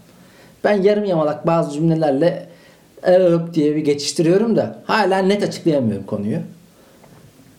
Ben 0.64 0.82
yarım 0.82 1.06
yamalak 1.06 1.48
bazı 1.48 1.74
cümlelerle 1.74 2.48
Erop 3.04 3.54
diye 3.54 3.76
bir 3.76 3.82
geçiştiriyorum 3.82 4.56
da 4.56 4.76
hala 4.86 5.18
net 5.18 5.44
açıklayamıyorum 5.44 6.06
konuyu. 6.06 6.38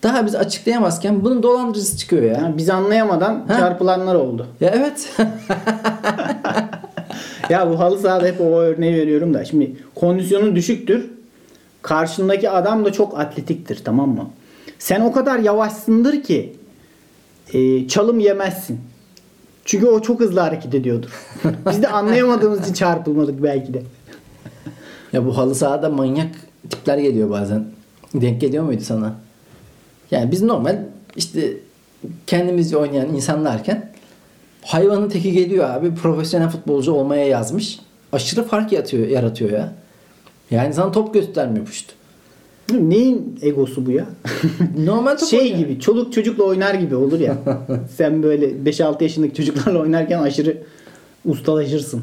Daha 0.02 0.26
biz 0.26 0.34
açıklayamazken 0.34 1.24
bunun 1.24 1.42
dolandırıcısı 1.42 1.98
çıkıyor 1.98 2.22
ya. 2.22 2.32
Yani 2.32 2.56
biz 2.56 2.70
anlayamadan 2.70 3.44
Ha? 3.48 3.58
çarpılanlar 3.58 4.14
oldu. 4.14 4.46
Ya 4.60 4.72
evet. 4.74 5.08
Ya 7.52 7.70
bu 7.70 7.78
halı 7.78 7.98
sahada 7.98 8.26
hep 8.26 8.40
o 8.40 8.60
örneği 8.60 8.96
veriyorum 8.96 9.34
da. 9.34 9.44
Şimdi 9.44 9.76
kondisyonun 9.94 10.56
düşüktür. 10.56 11.10
Karşındaki 11.82 12.50
adam 12.50 12.84
da 12.84 12.92
çok 12.92 13.20
atletiktir 13.20 13.80
tamam 13.84 14.10
mı? 14.10 14.30
Sen 14.78 15.00
o 15.00 15.12
kadar 15.12 15.38
yavaşsındır 15.38 16.22
ki 16.22 16.56
e, 17.52 17.88
çalım 17.88 18.20
yemezsin. 18.20 18.80
Çünkü 19.64 19.86
o 19.86 20.02
çok 20.02 20.20
hızlı 20.20 20.40
hareket 20.40 20.74
ediyordur. 20.74 21.10
Biz 21.70 21.82
de 21.82 21.88
anlayamadığımız 21.88 22.62
için 22.62 22.72
çarpılmadık 22.72 23.42
belki 23.42 23.74
de. 23.74 23.82
ya 25.12 25.26
bu 25.26 25.36
halı 25.36 25.54
sahada 25.54 25.88
manyak 25.88 26.34
tipler 26.70 26.98
geliyor 26.98 27.30
bazen. 27.30 27.64
Denk 28.14 28.40
geliyor 28.40 28.64
muydu 28.64 28.82
sana? 28.84 29.14
Yani 30.10 30.30
biz 30.32 30.42
normal 30.42 30.78
işte 31.16 31.52
kendimizce 32.26 32.76
oynayan 32.76 33.08
insanlarken 33.14 33.91
hayvanın 34.64 35.08
teki 35.08 35.32
geliyor 35.32 35.70
abi 35.70 35.94
profesyonel 35.94 36.48
futbolcu 36.50 36.92
olmaya 36.92 37.26
yazmış. 37.26 37.78
Aşırı 38.12 38.44
fark 38.44 38.72
yatıyor, 38.72 39.06
yaratıyor 39.08 39.50
ya. 39.50 39.72
Yani 40.50 40.74
sana 40.74 40.92
top 40.92 41.14
göstermiyor 41.14 41.66
puşt. 41.66 41.90
Neyin 42.72 43.38
egosu 43.42 43.86
bu 43.86 43.90
ya? 43.90 44.06
Normal 44.78 45.16
top 45.16 45.28
şey 45.28 45.40
oynuyor. 45.40 45.58
gibi 45.58 45.80
çoluk 45.80 46.12
çocukla 46.12 46.44
oynar 46.44 46.74
gibi 46.74 46.94
olur 46.96 47.20
ya. 47.20 47.36
Sen 47.96 48.22
böyle 48.22 48.46
5-6 48.46 49.02
yaşındaki 49.02 49.34
çocuklarla 49.34 49.78
oynarken 49.78 50.18
aşırı 50.22 50.62
ustalaşırsın. 51.24 52.02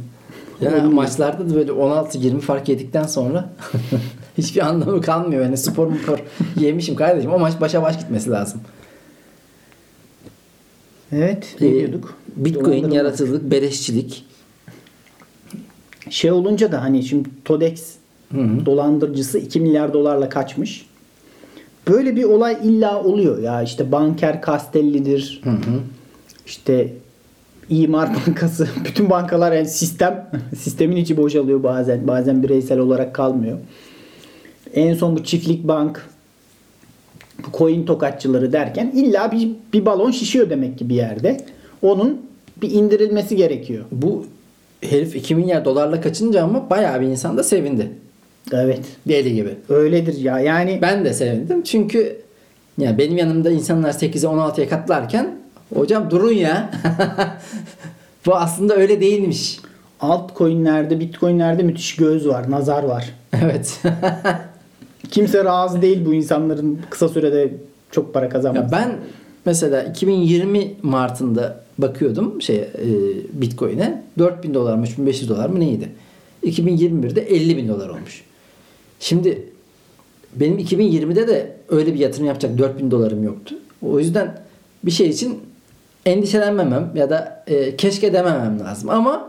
Yani 0.62 0.82
Oyun- 0.82 0.93
maçlarda 0.93 1.50
da 1.50 1.56
böyle 1.56 1.72
16-20 1.72 2.39
fark 2.39 2.69
yedikten 2.69 3.04
sonra 3.04 3.50
hiçbir 4.38 4.67
anlamı 4.67 5.02
kalmıyor. 5.02 5.43
Yani 5.43 5.58
spor 5.58 5.91
spor 6.04 6.19
yemişim 6.60 6.95
kardeşim. 6.95 7.34
O 7.34 7.39
maç 7.39 7.54
başa 7.62 7.82
baş 7.84 8.00
gitmesi 8.00 8.30
lazım. 8.30 8.62
Evet 11.12 11.56
ne 11.62 11.67
Ee, 11.67 11.74
diyorduk? 11.74 12.13
Bitcoin, 12.36 12.65
Dolandırılma. 12.65 12.95
yaratıcılık, 12.95 13.52
beleşçilik. 13.52 14.26
Şey 16.10 16.32
olunca 16.32 16.72
da 16.72 16.82
hani 16.84 17.04
şimdi 17.04 17.30
Todex 17.45 17.95
Hı 18.32 18.41
hı. 18.41 18.65
dolandırıcısı 18.65 19.39
2 19.39 19.60
milyar 19.60 19.93
dolarla 19.93 20.30
kaçmış. 20.30 20.86
Böyle 21.88 22.15
bir 22.15 22.24
olay 22.24 22.58
illa 22.63 23.04
oluyor 23.04 23.39
ya 23.43 23.62
işte 23.63 23.91
banker 23.91 24.41
Castelli'dir. 24.45 25.41
Hı 25.43 25.50
hı. 25.50 25.80
İşte 26.45 26.93
İmar 27.69 28.10
Bankası, 28.28 28.67
bütün 28.86 29.10
bankalar 29.10 29.52
yani 29.52 29.67
sistem 29.67 30.32
sistemin 30.58 30.95
içi 30.95 31.17
boşalıyor 31.17 31.63
bazen. 31.63 32.08
Bazen 32.08 32.43
bireysel 32.43 32.80
olarak 32.80 33.15
kalmıyor. 33.15 33.58
En 34.74 34.93
son 34.93 35.15
bu 35.17 35.24
çiftlik 35.24 35.67
bank 35.67 36.10
coin 37.54 37.86
tokatçıları 37.86 38.54
derken 38.54 38.91
illa 38.95 39.32
bir, 39.32 39.49
bir 39.73 39.86
balon 39.86 40.12
şişiyor 40.12 40.49
demek 40.49 40.78
ki 40.80 40.89
bir 40.89 40.95
yerde. 40.95 41.38
Onun 41.82 42.21
bir 42.62 42.71
indirilmesi 42.71 43.36
gerekiyor. 43.36 43.86
Bu 43.91 44.25
herif 44.82 45.15
2 45.15 45.36
milyar 45.36 45.65
dolarla 45.65 46.02
kaçınca 46.02 46.43
ama 46.43 46.69
bayağı 46.69 47.02
bir 47.02 47.06
insan 47.08 47.38
da 47.38 47.43
sevindi. 47.43 47.91
Evet. 48.52 48.86
Deli 49.08 49.34
gibi. 49.34 49.56
Öyledir 49.69 50.17
ya. 50.17 50.39
Yani 50.39 50.80
Ben 50.82 51.06
de 51.06 51.13
sevindim 51.13 51.63
çünkü 51.63 52.21
ya 52.78 52.97
benim 52.97 53.17
yanımda 53.17 53.52
insanlar 53.52 53.89
8'e 53.89 54.28
16'ya 54.28 54.69
katlarken 54.69 55.36
hocam 55.73 56.12
durun 56.12 56.32
ya. 56.32 56.71
Bu 58.25 58.36
aslında 58.36 58.75
öyle 58.75 59.02
değilmiş. 59.02 59.60
altcoin'lerde, 60.02 60.99
bitcoin'lerde 60.99 61.63
müthiş 61.63 61.95
göz 61.95 62.28
var, 62.28 62.52
nazar 62.52 62.84
var. 62.84 63.10
Evet. 63.43 63.82
Kimse 65.12 65.43
razı 65.43 65.82
değil 65.82 66.06
bu 66.06 66.13
insanların 66.13 66.80
kısa 66.89 67.10
sürede 67.10 67.54
çok 67.91 68.13
para 68.13 68.30
kazanması. 68.30 68.76
ya 68.76 68.80
ben 68.80 68.98
mesela 69.45 69.84
2020 69.84 70.74
Mart'ında 70.84 71.63
bakıyordum 71.78 72.41
şey 72.41 72.56
e, 72.56 72.67
Bitcoin'e 73.34 74.04
4000 74.19 74.54
dolar 74.54 74.76
mı 74.76 74.84
3500 74.84 75.30
dolar 75.30 75.50
mı 75.50 75.60
neydi? 75.60 75.89
2021'de 76.43 77.22
50 77.22 77.58
bin 77.58 77.67
dolar 77.67 77.89
olmuş. 77.89 78.24
Şimdi 79.00 79.43
benim 80.36 80.60
2020'de 80.60 81.28
de 81.28 81.56
öyle 81.69 81.93
bir 81.93 82.00
yatırım 82.00 82.26
yapacak 82.26 82.58
4000 82.58 82.91
dolarım 82.91 83.24
yoktu. 83.24 83.56
O 83.82 84.00
yüzden 84.00 84.39
bir 84.84 84.91
şey 84.91 85.10
için 85.10 85.39
endişelenmemem 86.06 86.91
ya 86.95 87.10
da 87.10 87.43
e, 87.48 87.76
keşke 87.76 88.13
dememem 88.13 88.60
lazım. 88.60 88.89
Ama 88.89 89.28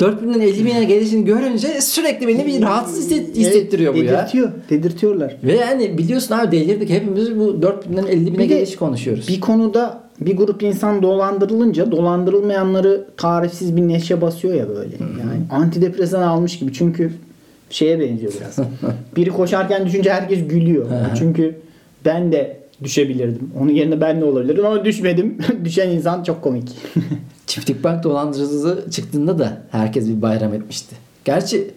4000'den 0.00 0.40
50 0.40 0.64
bine 0.64 0.84
gelişini 0.84 1.24
görünce 1.24 1.80
sürekli 1.80 2.28
beni 2.28 2.46
bir 2.46 2.62
rahatsız 2.62 3.10
hisset- 3.10 3.36
hissettiriyor 3.36 3.94
bu 3.94 3.98
ya. 3.98 4.04
Dedirtiyor. 4.18 4.50
Dedirtiyorlar. 4.70 5.36
Ve 5.44 5.56
yani 5.56 5.98
biliyorsun 5.98 6.34
abi 6.34 6.52
delirdik 6.60 6.90
hepimiz 6.90 7.36
bu 7.38 7.44
4000'den 7.62 8.06
50 8.06 8.32
bine 8.32 8.46
geliş 8.46 8.76
konuşuyoruz. 8.76 9.28
Bir 9.28 9.40
konuda 9.40 10.00
bir 10.20 10.36
grup 10.36 10.62
insan 10.62 11.02
dolandırılınca 11.02 11.92
dolandırılmayanları 11.92 13.04
tarifsiz 13.16 13.76
bir 13.76 13.82
neşe 13.88 14.20
basıyor 14.20 14.54
ya 14.54 14.68
böyle. 14.68 14.96
Yani 15.00 15.40
antidepresan 15.50 16.22
almış 16.22 16.58
gibi. 16.58 16.72
Çünkü 16.72 17.12
şeye 17.70 18.00
benziyor 18.00 18.32
biraz. 18.40 18.58
Biri 19.16 19.30
koşarken 19.30 19.86
düşünce 19.86 20.12
herkes 20.12 20.48
gülüyor. 20.48 20.90
Hı 20.90 20.94
hı. 20.94 21.14
Çünkü 21.18 21.54
ben 22.04 22.32
de 22.32 22.56
düşebilirdim. 22.84 23.50
Onun 23.60 23.70
yerine 23.70 24.00
ben 24.00 24.20
de 24.20 24.24
olabilirdim 24.24 24.66
ama 24.66 24.84
düşmedim. 24.84 25.38
Düşen 25.64 25.90
insan 25.90 26.22
çok 26.22 26.42
komik. 26.42 26.68
Çiftlik 27.46 27.84
Bank 27.84 28.02
dolandırıcılığı 28.04 28.90
çıktığında 28.90 29.38
da 29.38 29.62
herkes 29.70 30.08
bir 30.08 30.22
bayram 30.22 30.54
etmişti. 30.54 30.96
Gerçi 31.24 31.70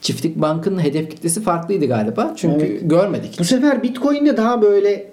Çiftlik 0.00 0.36
Bank'ın 0.36 0.78
hedef 0.84 1.10
kitlesi 1.10 1.42
farklıydı 1.42 1.86
galiba. 1.86 2.32
Çünkü 2.36 2.64
Evet. 2.66 2.80
görmedik. 2.90 3.38
Bu 3.38 3.44
sefer 3.44 3.82
Bitcoin'de 3.82 4.36
daha 4.36 4.62
böyle 4.62 5.12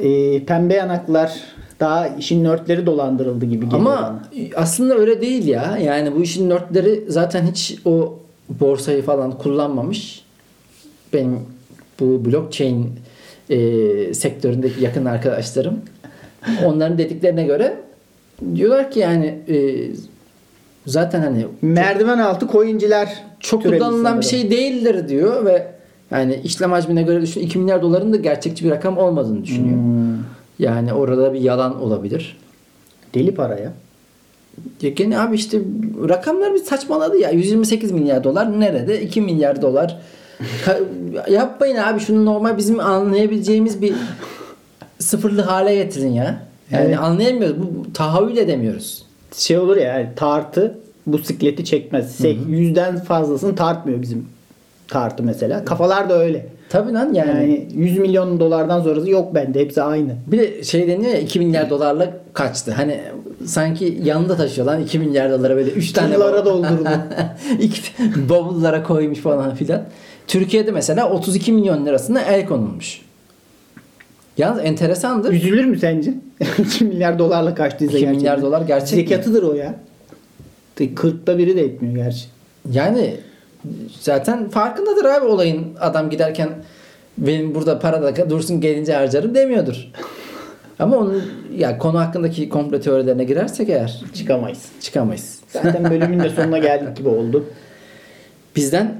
e, 0.00 0.44
pembe 0.44 0.74
yanaklar 0.74 1.40
daha 1.80 2.08
işin 2.08 2.44
nörtleri 2.44 2.86
dolandırıldı 2.86 3.44
gibi 3.44 3.64
geliyor 3.64 3.80
Ama 3.80 3.96
bana. 3.96 4.22
aslında 4.56 4.94
öyle 4.94 5.20
değil 5.20 5.46
ya. 5.46 5.78
Yani 5.82 6.14
bu 6.14 6.22
işin 6.22 6.50
nörtleri 6.50 7.04
zaten 7.08 7.46
hiç 7.46 7.78
o 7.84 8.18
borsayı 8.48 9.02
falan 9.02 9.38
kullanmamış. 9.38 10.24
Benim 11.12 11.38
bu 12.00 12.24
blockchain 12.24 12.90
e, 13.50 14.14
sektöründeki 14.14 14.84
yakın 14.84 15.04
arkadaşlarım 15.04 15.80
onların 16.64 16.98
dediklerine 16.98 17.44
göre 17.44 17.76
diyorlar 18.54 18.90
ki 18.90 19.00
yani 19.00 19.38
e, 19.48 19.86
zaten 20.86 21.20
hani 21.20 21.46
Merdiven 21.62 22.18
altı 22.18 22.48
coinciler 22.48 23.24
çok 23.40 23.62
kullanılan 23.62 24.20
bir 24.20 24.26
şey 24.26 24.50
değildir 24.50 25.08
diyor 25.08 25.44
ve 25.44 25.66
yani 26.10 26.40
işlem 26.44 26.72
hacmine 26.72 27.02
göre 27.02 27.22
düşün 27.22 27.40
2 27.40 27.58
milyar 27.58 27.82
doların 27.82 28.12
da 28.12 28.16
gerçekçi 28.16 28.64
bir 28.64 28.70
rakam 28.70 28.98
olmadığını 28.98 29.44
düşünüyor. 29.44 29.76
Hmm. 29.76 30.18
Yani 30.58 30.92
orada 30.92 31.32
bir 31.32 31.40
yalan 31.40 31.82
olabilir. 31.82 32.36
Deli 33.14 33.34
para 33.34 33.58
ya. 33.58 33.72
Ya 34.82 34.90
gene 34.90 35.18
abi 35.18 35.36
işte 35.36 35.58
rakamlar 36.08 36.54
bir 36.54 36.58
saçmaladı 36.58 37.18
ya. 37.18 37.30
128 37.30 37.92
milyar 37.92 38.24
dolar 38.24 38.60
nerede? 38.60 39.02
2 39.02 39.20
milyar 39.20 39.62
dolar. 39.62 39.98
Yapmayın 41.30 41.76
abi 41.76 42.00
şunu 42.00 42.24
normal 42.24 42.56
bizim 42.56 42.80
anlayabileceğimiz 42.80 43.82
bir 43.82 43.94
sıfırlı 44.98 45.42
hale 45.42 45.74
getirin 45.74 46.12
ya. 46.12 46.51
Yani 46.72 46.84
Evet. 46.86 46.98
anlayamıyoruz. 46.98 47.56
Bu, 47.58 47.62
bu 47.84 47.92
tahayyül 47.92 48.36
edemiyoruz. 48.36 49.02
Şey 49.36 49.58
olur 49.58 49.76
ya 49.76 49.82
yani 49.98 50.08
tartı 50.16 50.78
bu 51.06 51.18
sikleti 51.18 51.64
çekmez. 51.64 52.14
Sek- 52.16 52.38
Yüzden 52.48 52.98
fazlasını 53.04 53.54
tartmıyor 53.56 54.02
bizim 54.02 54.26
tartı 54.88 55.22
mesela. 55.22 55.64
Kafalar 55.64 56.08
da 56.08 56.18
öyle. 56.18 56.46
Tabii 56.68 56.92
lan 56.92 57.12
yani. 57.14 57.28
Yani 57.30 57.68
100 57.74 57.98
milyon 57.98 58.40
dolardan 58.40 58.82
sonrası 58.82 59.10
yok 59.10 59.34
bende. 59.34 59.60
Hepsi 59.60 59.82
aynı. 59.82 60.16
Bir 60.26 60.38
de 60.38 60.64
şey 60.64 60.88
deniyor 60.88 61.12
ya 61.12 61.18
2 61.20 61.38
milyar 61.40 61.70
dolarla 61.70 62.10
kaçtı. 62.32 62.72
Hani 62.72 63.00
sanki 63.46 63.98
yanında 64.04 64.36
taşıyor 64.36 64.66
lan 64.66 64.80
2 64.82 64.98
milyar 64.98 65.30
dolara 65.30 65.56
böyle 65.56 65.70
3 65.70 65.92
tane 65.92 66.14
Tırlara 66.14 66.36
bavul- 66.36 66.44
doldurdu. 66.44 66.88
İki 67.60 67.80
bavullara 68.28 68.82
koymuş 68.82 69.18
falan 69.18 69.54
filan. 69.54 69.82
Türkiye'de 70.26 70.70
mesela 70.70 71.10
32 71.10 71.52
milyon 71.52 71.86
lirasına 71.86 72.20
el 72.22 72.46
konulmuş. 72.46 73.00
Yalnız 74.38 74.64
enteresandır. 74.64 75.32
Üzülür 75.32 75.64
mü 75.64 75.78
sence? 75.78 76.14
2 76.58 76.84
milyar 76.84 77.18
dolarla 77.18 77.54
kaçtıysa 77.54 77.98
2 77.98 78.06
milyar 78.06 78.20
gerçekten. 78.20 78.42
dolar 78.42 78.62
gerçek? 78.62 78.88
Zekatıdır 78.88 79.42
o 79.42 79.54
ya. 79.54 79.74
40'ta 80.78 81.38
biri 81.38 81.56
de 81.56 81.60
etmiyor 81.64 81.94
gerçi. 81.96 82.24
Yani 82.72 83.16
zaten 84.00 84.48
farkındadır 84.48 85.04
abi 85.04 85.26
olayın. 85.26 85.66
Adam 85.80 86.10
giderken 86.10 86.48
benim 87.18 87.54
burada 87.54 87.78
para 87.78 88.02
da 88.02 88.30
dursun 88.30 88.60
gelince 88.60 88.92
harcarım 88.94 89.34
demiyordur. 89.34 89.90
Ama 90.78 90.96
onun 90.96 91.22
ya 91.56 91.78
konu 91.78 92.00
hakkındaki 92.00 92.48
komplo 92.48 92.80
teorilerine 92.80 93.24
girersek 93.24 93.68
eğer 93.68 94.02
Çıkamayız. 94.14 94.62
çıkamayız. 94.80 95.38
Zaten 95.48 95.90
bölümün 95.90 96.20
de 96.20 96.30
sonuna 96.30 96.58
geldik 96.58 96.96
gibi 96.96 97.08
oldu. 97.08 97.44
Bizden 98.56 98.94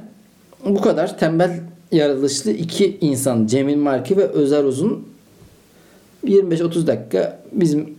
bu 0.64 0.80
kadar 0.80 1.18
tembel 1.18 1.60
yaratılışlı 1.92 2.50
iki 2.50 2.98
insan 3.00 3.46
Cemil 3.46 3.76
Marki 3.76 4.16
ve 4.16 4.24
Özer 4.26 4.64
Uzun 4.64 5.11
25-30 6.24 6.86
dakika 6.86 7.38
bizim 7.52 7.94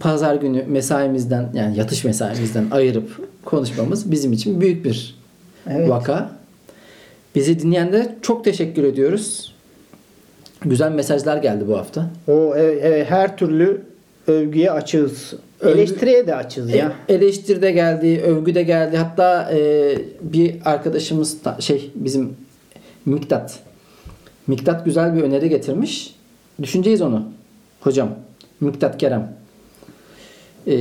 pazar 0.00 0.34
günü 0.34 0.62
mesaimizden 0.68 1.48
yani 1.54 1.78
yatış 1.78 2.04
mesaimizden 2.04 2.64
ayırıp 2.70 3.10
konuşmamız 3.44 4.10
bizim 4.10 4.32
için 4.32 4.60
büyük 4.60 4.84
bir 4.84 5.18
Evet. 5.70 5.88
vaka. 5.90 6.30
Bizi 7.34 7.60
dinleyenlere 7.60 8.16
çok 8.22 8.44
teşekkür 8.44 8.84
ediyoruz. 8.84 9.54
Güzel 10.64 10.92
mesajlar 10.92 11.36
geldi 11.36 11.64
bu 11.68 11.78
hafta. 11.78 12.10
O 12.28 12.54
evet, 12.56 12.80
evet, 12.82 13.10
her 13.10 13.36
türlü 13.36 13.82
övgüye 14.26 14.70
açığız. 14.70 15.34
Övgü- 15.60 15.78
Eleştiriye 15.78 16.26
de 16.26 16.34
açığız 16.34 16.70
ya. 16.74 16.92
E- 17.08 17.14
Eleştiri 17.14 17.62
de 17.62 17.72
geldi, 17.72 18.20
övgü 18.26 18.54
de 18.54 18.62
geldi. 18.62 18.96
Hatta 18.96 19.50
e, 19.52 19.92
bir 20.20 20.54
arkadaşımız 20.64 21.44
da- 21.44 21.56
şey 21.60 21.90
bizim 21.94 22.30
Miktat. 23.06 23.58
Miktat 24.46 24.84
güzel 24.84 25.16
bir 25.16 25.22
öneri 25.22 25.48
getirmiş. 25.48 26.14
Düşüneceğiz 26.62 27.02
onu. 27.02 27.24
Hocam. 27.80 28.08
Miktat 28.60 28.98
Kerem. 28.98 29.32
E, 30.66 30.74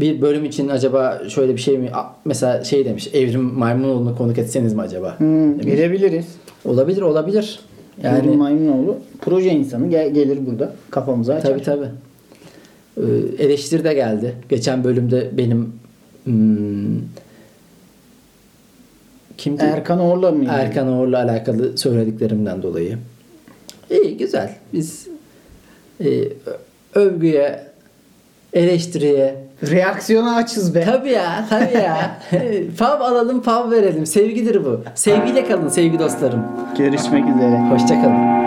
bir 0.00 0.20
bölüm 0.20 0.44
için 0.44 0.68
acaba 0.68 1.22
şöyle 1.28 1.52
bir 1.52 1.60
şey 1.60 1.78
mi? 1.78 1.90
Mesela 2.24 2.64
şey 2.64 2.84
demiş. 2.84 3.08
Evrim 3.14 3.42
Maymunoğlu'nu 3.42 4.16
konuk 4.16 4.38
etseniz 4.38 4.74
mi 4.74 4.80
acaba? 4.82 5.18
Hmm, 5.18 5.60
gelebiliriz. 5.60 6.26
Olabilir 6.64 7.02
olabilir. 7.02 7.60
Yani 8.02 8.26
Yani 8.26 8.36
Maymunoğlu 8.36 8.96
proje 9.20 9.50
insanı 9.50 9.90
gel- 9.90 10.14
gelir 10.14 10.46
burada 10.46 10.72
kafamıza 10.90 11.34
açar. 11.34 11.48
Tabii 11.50 11.62
tabii. 11.62 11.88
Ee, 12.96 13.02
eleştiri 13.44 13.84
de 13.84 13.94
geldi. 13.94 14.34
Geçen 14.48 14.84
bölümde 14.84 15.30
benim 15.32 15.72
hmm, 16.24 16.98
kimdi? 19.38 19.62
Erkan 19.62 20.00
Orla 20.00 20.30
mı? 20.30 20.44
Erkan 20.48 20.88
Oğur'la 20.88 21.22
alakalı 21.22 21.78
söylediklerimden 21.78 22.62
dolayı. 22.62 22.98
İyi 23.90 24.16
güzel. 24.16 24.54
Biz 24.72 25.06
e, 26.04 26.08
övgüye, 26.94 27.60
eleştiriye. 28.52 29.46
Reaksiyona 29.70 30.36
açız 30.36 30.74
be. 30.74 30.84
tabii 30.84 31.10
ya 31.10 31.46
tabii 31.50 31.74
ya. 31.74 32.18
Fav 32.76 33.00
alalım 33.00 33.42
fav 33.42 33.70
verelim. 33.70 34.06
Sevgidir 34.06 34.64
bu. 34.64 34.80
Sevgiyle 34.94 35.48
kalın 35.48 35.68
sevgi 35.68 35.98
dostlarım. 35.98 36.44
Görüşmek 36.78 37.24
üzere. 37.36 37.58
hoşçakalın 37.70 38.45